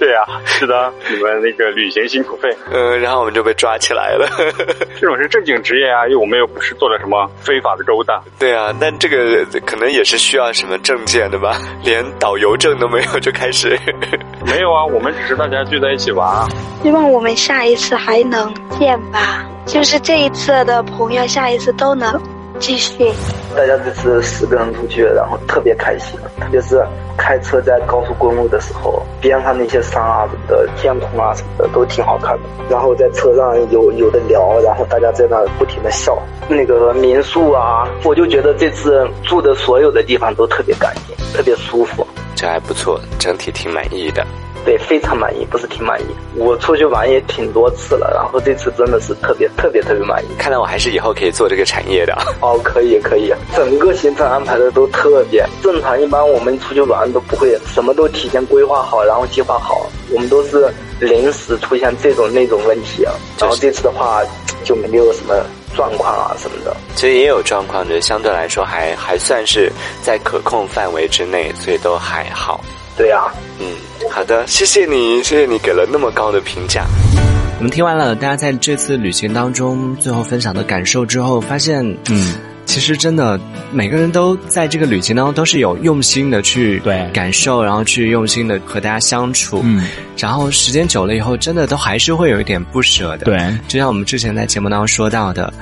[0.00, 4.26] 对呀，是的，你们那个旅行辛苦费，嗯，然后我们就被抓起来了。
[4.98, 8.18] 这种是正经职业啊，因为我们又不是做了什么非法的勾当。
[8.38, 11.60] 对啊，但这个可能也是需要什么证件的吧？
[11.84, 13.78] 连导游证都没有就开始？
[14.46, 16.48] 没有啊，我们只是大家聚在一起玩。
[16.82, 22.18] 希望我们下一次还能见吧，就是这一次的朋友，下一次都能。
[22.60, 23.10] 继续，
[23.56, 26.86] 大家这次四个人出去，然后特别开心，特别是
[27.16, 32.42] 开车在高速公路的时候，边上那些山啊什么的，天空啊什么的都挺好看的。
[32.68, 36.16] 然后在车上有有的聊，然后大家在那不停的笑。
[36.48, 42.06] 那个民宿啊，我就觉得这次住的所有的地方都特别干净，特别舒服。
[42.36, 44.24] 这还不错，整体挺满意的。
[44.64, 46.04] 对，非常满意，不是挺满意。
[46.36, 50.28] 我出去玩也挺多次了，然后这次真的是特别特别特别满意。
[50.38, 52.16] 看来我还是以后可以做这个产业的。
[52.40, 56.00] 哦，可以可以，整个行程安排的都特别正常。
[56.00, 63.02] 一般我们出去玩都不会什么都提前规划好，然后计划好，我们都是临时出现这种那种问题。
[63.38, 64.22] 然后这次的话
[64.62, 65.34] 就没有什么
[65.74, 66.76] 状况啊什么的。
[66.94, 72.60] 其实也有状况，的，相对来说还还算是在可控范围之内，所以都还好。
[73.00, 73.66] 对呀，嗯。
[74.10, 76.84] 好的，谢谢你，谢谢你给了那么高的评价。
[77.56, 82.34] 我们听完了大家在这次旅行当中最后分享的感受之后，发现，嗯，
[82.70, 83.38] 其实真的
[83.72, 89.84] 每个人都在这个旅行当中都是有用心的去对感受，然后去用心的和大家相处，嗯，
[90.16, 93.24] 然后时间久了以后，真的都还是会有一点不舍的。
[93.24, 95.52] 对，就像我们之前在节目当中说到的。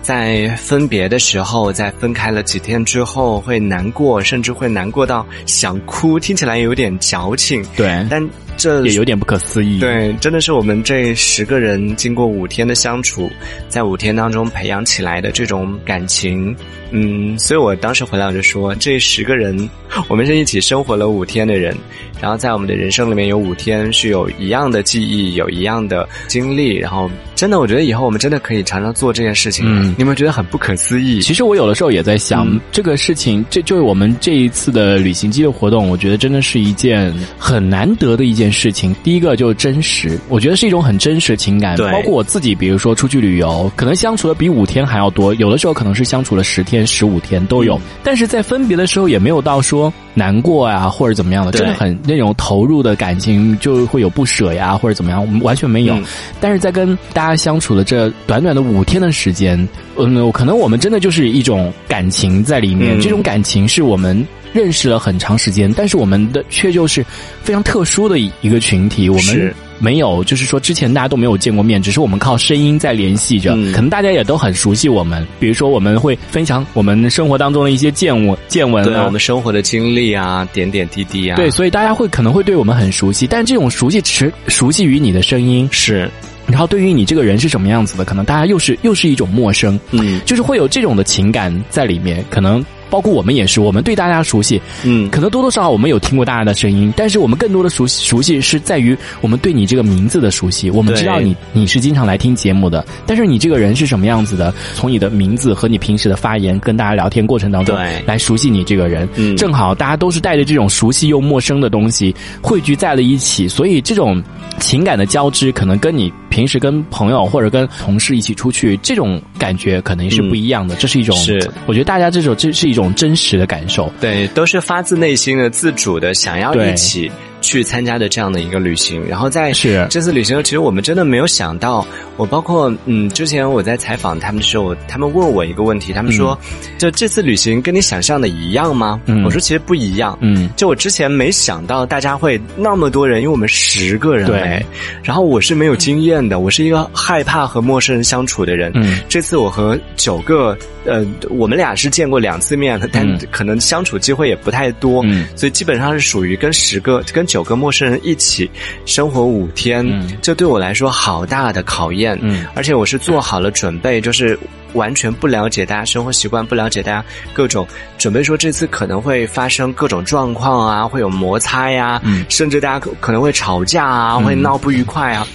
[0.00, 7.62] 在分别的时候，在分开了几天之后，会难过，甚至会难过到想哭，听起来有点矫情。
[7.76, 8.26] 对，但
[8.58, 9.78] 这也有点不可思议。
[9.78, 13.30] 对，真的是我们这十个人经过五天的相处，
[13.68, 16.54] 在五天当中培养起来的这种感情。
[16.90, 19.68] 嗯，所以我当时回来我就说，这十个人，
[20.08, 21.76] 我们是一起生活了五天的人，
[22.20, 29.64] 然后在我们的人生里面有五天是有一样的记忆，有一样的经历，然后真的，我觉得以后我们真的可以常常做这件事情。
[29.66, 29.94] 嗯。
[29.98, 31.20] 你们觉得很不可思议？
[31.20, 35.88] 其实我有的时候也在想，这个事情，这就是我们这一次的旅行机的活动。
[35.88, 38.94] 我觉得真的是一件很难得的一件事情。
[39.02, 41.76] 第一个就是真实，我觉得是一种很真实的情感。
[41.76, 47.80] 对，包括我自己，比如说出去旅游，可能相处的比五天还要多，有的时候可能是相处了十天、十五天都有。
[48.02, 55.96] 但是在分别的时候，也没有到说难过啊，或者怎么样的，真的很那种投入的感情就会有不舍呀，或者怎么样，我们完全没有。
[56.40, 59.68] 但是在跟大家相处的这短短的五天的时间。
[60.00, 67.04] 嗯，可能我们真的就是一种感情在里面，这种感情是我们认识了很长时间，但是我们的却就是
[67.42, 85.68] 非常特殊的一个群体，我们没有，就是说之前大家都没有见过面，只是我们靠声音在联系着，可能大家也都很熟悉我们，比如说我们会分享我们生活当中的一些见闻、见闻啊，我们生活的经历啊，点点滴滴啊，对，所以大家会可能会对我们很熟悉，但这种熟悉只熟悉于你的声音。
[85.70, 86.10] 是。
[86.46, 107.76] 然后对于你这个人是什么样子的，可能大家又是又是一种陌生，嗯，就是会有这种的情感在里面，可能包括我们也是，我们对大家熟悉，嗯，可能多多少少我们有听过大家的声音，但是我们更多的熟悉熟悉是在于我们对你这个名字的熟悉，我们知道你你是经常来听节目的，但是你这个人是什么样子的，从你的名字和你平时的发言跟大家聊天过程当中，
[108.06, 114.22] 来熟悉你这个人，嗯，正好大家都是带着这种熟悉又陌生的东西汇聚在了一起，所以这种
[114.58, 120.74] 情感的交织，可能跟你平时跟朋友或者跟同事一起出去这种感觉，可能是不一样的。
[120.76, 127.10] 这是一种，是我觉得大家这种这是一种真实的感受，对，都是发自内心的、自主的想要一起。
[127.48, 129.52] 去参加的这样的一个旅行，然后在
[129.88, 131.86] 这次旅行，其实我们真的没有想到，
[132.18, 136.38] 我包括嗯，之前我在采访他们的时候，他们问我一个问题，他们说，
[136.76, 139.00] 就这次旅行跟你想象的一样吗？
[139.24, 144.62] 我说其实不一样，嗯，就我之前没想到大家会那么多人，因为我们十个人，对，
[145.02, 157.26] 然后我是没有经验的，我是一个害怕和陌生人相处的人，嗯，这次我和九个，呃，我们俩是见过两次面，但可能相处机会也不太多，嗯，所以基本上是属于跟十个跟。
[157.28, 158.50] 九个陌生人一起
[158.86, 159.86] 生活五天，
[160.20, 162.18] 这对我来说好大的考验。
[162.20, 164.38] 嗯，而且我是做好了准备，就是
[164.74, 167.66] 完全不了解大家生活习惯，不了解大家各种
[167.98, 175.26] 准备，说这次可能会发生各种状况啊，会有摩擦呀，甚至大家可可能会吵架啊，会闹不愉快啊。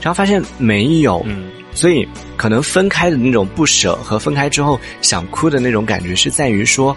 [0.00, 1.24] 然后发现没有，
[1.74, 2.06] 所以
[2.36, 6.96] 可能分开的那种不舍和分开之后想哭的那种感觉，是在于说。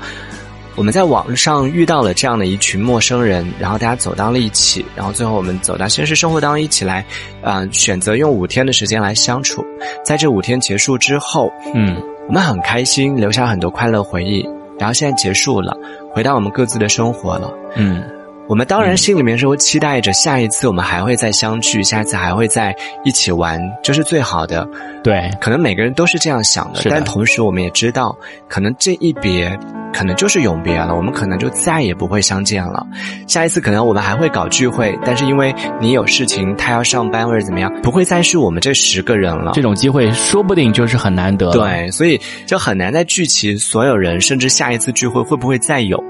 [0.76, 7.05] 我们在网上遇到了这样的一群陌生人，然后大家走到了一起，然后最后我们走到现实生活当中一起来，
[7.43, 9.63] 啊，选择用五天的时间来相处。
[10.03, 11.95] 在这五天结束之后，嗯，
[12.28, 14.43] 我们很开心，留下很多快乐回忆。
[14.80, 15.78] 然后现在结束了，
[16.11, 18.03] 回到我们各自的生活了，嗯。
[18.50, 22.76] 我们当然心里面是会期待着下一次我们还会再相聚，下一次还会在
[23.06, 24.68] 一起玩，这是最好的。
[25.02, 28.16] 对，可能每个人都是这样想的，但同时我们也知道，
[28.50, 29.58] 可能这一别，
[29.94, 32.86] 可能就是永别了，我们可能就再也不会相见了。
[33.28, 39.52] 下一次可能我们还会搞聚会，但是因为你有事情，他要上班或者怎么样，不会再是我们这十个人了。
[39.56, 41.50] 这种机会说不定就是很难得。
[41.52, 46.04] 对，所以就很难再聚齐所有人，甚至下一次聚会会不会再有？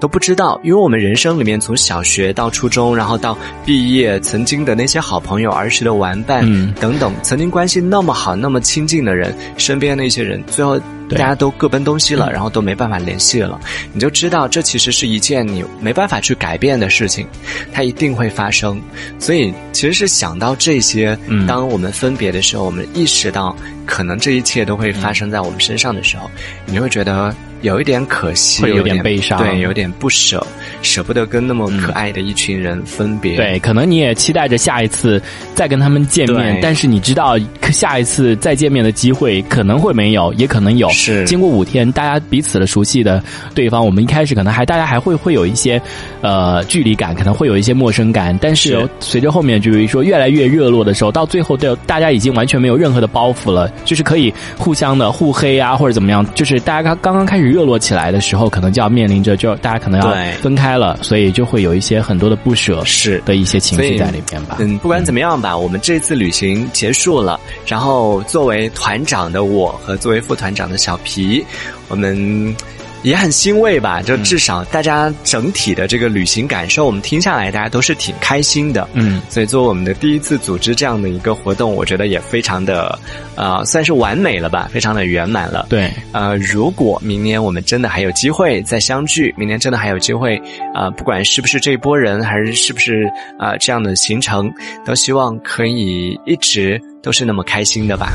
[0.00, 6.44] 都不知道，因为我们人生里面从小学到初中，然后到毕业，曾经的那些好朋友、儿时的玩伴
[6.74, 10.78] 等等，曾经关系那么好、那么亲近的人，身边那些人，最后
[11.10, 13.58] 大家都各奔东西了，然后都没办法联系了，
[13.92, 17.26] 你就知道这其实是一件你没办法去改变的事情，
[17.72, 18.80] 它一定会发生。
[19.18, 26.30] 所以，其实是想到这些，当我们分别的时候，我们意识到可能这一切都会发生在我们身上的时候，
[26.66, 27.34] 你会觉得。
[27.62, 30.44] 有一点可惜，会有点悲伤，对，有点不舍，
[30.80, 33.36] 舍不得跟那么可爱的一群人分别。
[33.36, 35.20] 对，可能你也期待着下一次
[35.54, 37.36] 再跟他们见面，但是你知道
[37.72, 40.88] 下一次再见面的机会可能会没有，也可能有。
[40.90, 43.20] 是，经过五天，大家彼此的熟悉的
[43.54, 45.82] 对方，我们一开始可能还大家还会会有一些
[46.20, 57.47] 呃距离感，可能会有一些陌生感，但是随着后面就是说越来越热络的时候，到最后都大家已经完全没有任何的包袱了，就是可以互相的互黑啊或者怎么样，就是大家刚刚刚开始。
[57.48, 64.58] 热络起来的时候，可能就要面临着，就大家可能要分开了，所以就会有一些很多的不舍，是的一些情绪在里面吧。
[64.60, 71.44] 嗯，不管怎么样吧，我们这次旅行结束了，然后作为团长的我和作为副团长的小皮，
[71.88, 72.54] 我们。
[73.02, 78.88] 也很欣慰吧，就至少大家整体的这个旅行感受，我们听下来，大家都是挺开心的。
[78.92, 82.98] 嗯，所以作为我们的第一次组织这样的一个活动，我觉得也非常的，
[83.36, 85.66] 呃，算是完美了吧，非常的圆满了。
[85.68, 90.36] 对，呃，如果明年我们真的还有机会再相聚，明年真的还有机会，
[90.74, 94.52] 啊，不管是不是这一波人，还是是不是啊这样的行程，
[94.84, 98.12] 都希望可以一直都是那么开心的吧。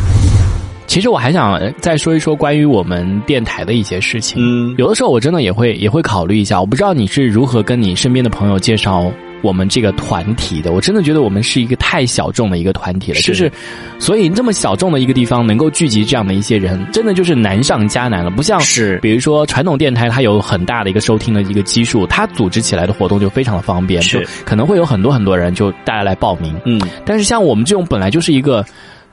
[0.86, 4.42] 其实我还想再说一说关于我们电台的一些事情。
[4.42, 6.60] 嗯，有的时候我真的也会也会考虑一下。
[6.60, 9.12] 我不知道你是如何跟你身边的朋友介绍
[9.42, 10.72] 我们这个团体的。
[10.72, 13.20] 我真的觉得我们是一个太小众的一个团体了。
[13.22, 13.52] 就是，
[13.98, 18.30] 所以这么小众的一个地方能够聚集这样的一些人，真的就是难上加难了。
[18.30, 26.56] 不像是，比如说传统电台，它有很大的一个收听的一个基数，它组织起来的活动就非常的方便，就可能会有很多很多人就大家来报名。
[26.66, 28.64] 嗯，但是像我们这种本来就是一个。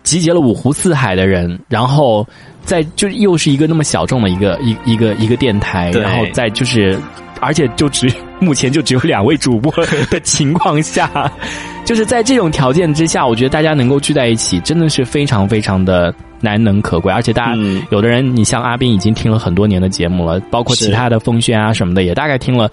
[0.02, 2.26] 集结了五湖四海的人，然后
[2.62, 6.98] 在就又是一个那么小众的一个一一个一个电台，然后在就是，
[7.40, 9.72] 而且就只目前就只有两位主播
[10.10, 11.30] 的情况下，
[11.84, 17.12] 就是在这种条件之下，我觉得大家能够聚在一起，真的是非常非常的难能可贵。
[17.12, 22.70] 而且大家有的人，你像阿斌已经听了很多年的节目了，包括其他的风轩啊什么的，也大概听了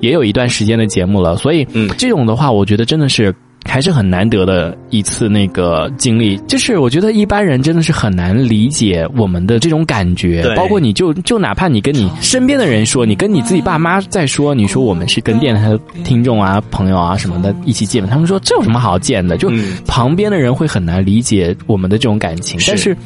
[0.00, 1.66] 也有一段时间的节目了，所以
[1.98, 3.34] 这种的话，我觉得真的是。
[3.64, 6.36] 还是很难得的一次那个经历。
[6.48, 19.36] 就是我觉得一般人真的是很难理解我们的这种感觉，包括你就就哪怕你跟你身边的人说，你跟你自己爸妈在说，你说我们是跟电台的听众啊、朋友啊什么的一起见面，他们说这有什么好见的？
[19.36, 19.50] 就
[19.86, 22.96] 旁边的人会很难理解我们的这种感情，但是。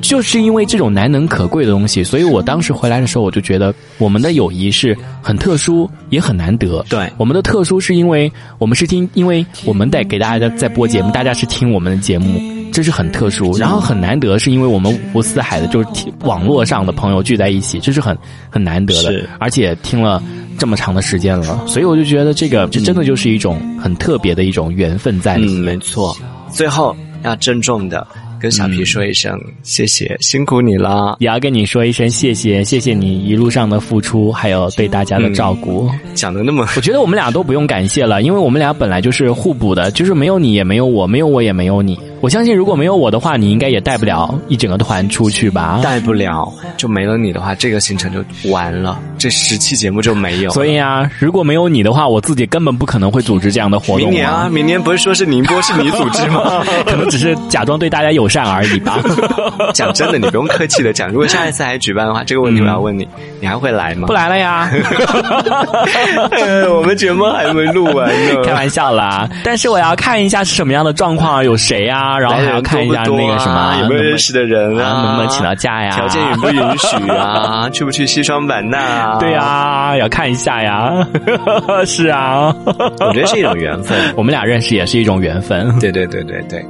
[0.00, 6.84] 就是因为这种难能可贵的东西，所以我当时回来的时候，我就觉得我们的友谊是很特殊，也很难得。
[6.90, 12.42] 对，我们的特殊是因为我们是听，因为我们在给大家在播节目，大家是听我们的节目，
[12.72, 13.56] 这是很特殊。
[13.56, 15.88] 然后很难得，是因为我们五湖四海的，就是
[16.22, 18.18] 网络上的朋友聚在一起，这是很
[18.50, 19.24] 很难得的。
[19.38, 20.20] 而且听了
[20.58, 25.76] 这么长的时间了，所以我就觉得这个这真的就是一种很特别的一种缘分在里面。
[25.76, 26.16] 没错，
[26.50, 28.04] 最后要郑重的。
[28.44, 31.16] 跟小皮说一声谢谢，辛苦你了。
[31.18, 35.90] 也要跟你说一声谢谢，谢谢你一路上的付出，还有对大家的照顾。
[36.14, 41.98] 讲的那么，我觉得我们俩都不用感谢了，因为我们俩本来就是互补的，就是没有你也没有我，没有我也没有你。
[42.24, 45.80] 我相信如果没有我的话，你应该也带不了一整个团出去吧？
[45.82, 50.50] 带不了，就没了你的话，这个行程就完了，这十期节目就没有。
[50.52, 54.00] 所以啊，如果没有你的话，我自己根本不可能会组织这样的活动。
[54.08, 56.64] 明年啊，明年不是说是宁波是你组织吗？
[56.88, 58.98] 可能只是假装对大家友善而已吧。
[59.74, 61.10] 讲真的，你不用客气的讲。
[61.10, 63.06] 如果下一次还举办的话，这个问题我要问你，
[63.38, 64.06] 你还会来吗？
[64.06, 64.70] 不来了呀。
[66.72, 69.28] 我们节目还没录完呢，开玩笑啦。
[69.44, 72.13] 但是我要看一下是什么样的状况，有谁啊？
[72.18, 75.90] 然后还要看一下那个什么有没有认识的人啊，能不能请到假呀？
[75.94, 77.68] 条件允不允许啊？
[77.72, 79.16] 去不去西双版纳？
[79.18, 81.06] 对呀，要看一下呀。
[81.86, 83.98] 是啊，我觉得是一种缘分。
[84.16, 85.78] 我们俩认识也是一种缘分。
[85.78, 86.64] 对对对对对，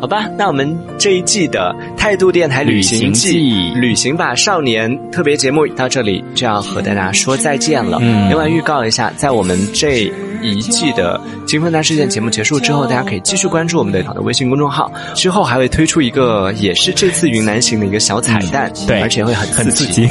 [0.00, 7.98] 好吧，那我们这一季的态度电台旅行记旅行吧少年特别节目到这里就要和大家说再见了。
[8.28, 10.10] 另外预告一下，在我们这。
[10.40, 20.08] 一季的《金风大事件》节目结束之后，大家可以继续关注我们的的微信公众号，之后还会推出一个也是这次云南行的一个小彩蛋，对，而且会很很刺激，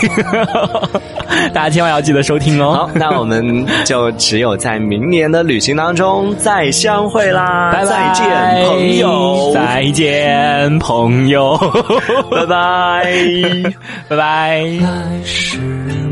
[1.53, 2.73] 大家千万要记得收听哦。
[2.73, 7.71] 好，那我们就只有在明年的旅行当中再相会啦！
[7.71, 11.57] 拜拜，再见，朋友，再见，朋友，
[12.31, 13.13] 拜拜，
[14.09, 16.06] 拜拜。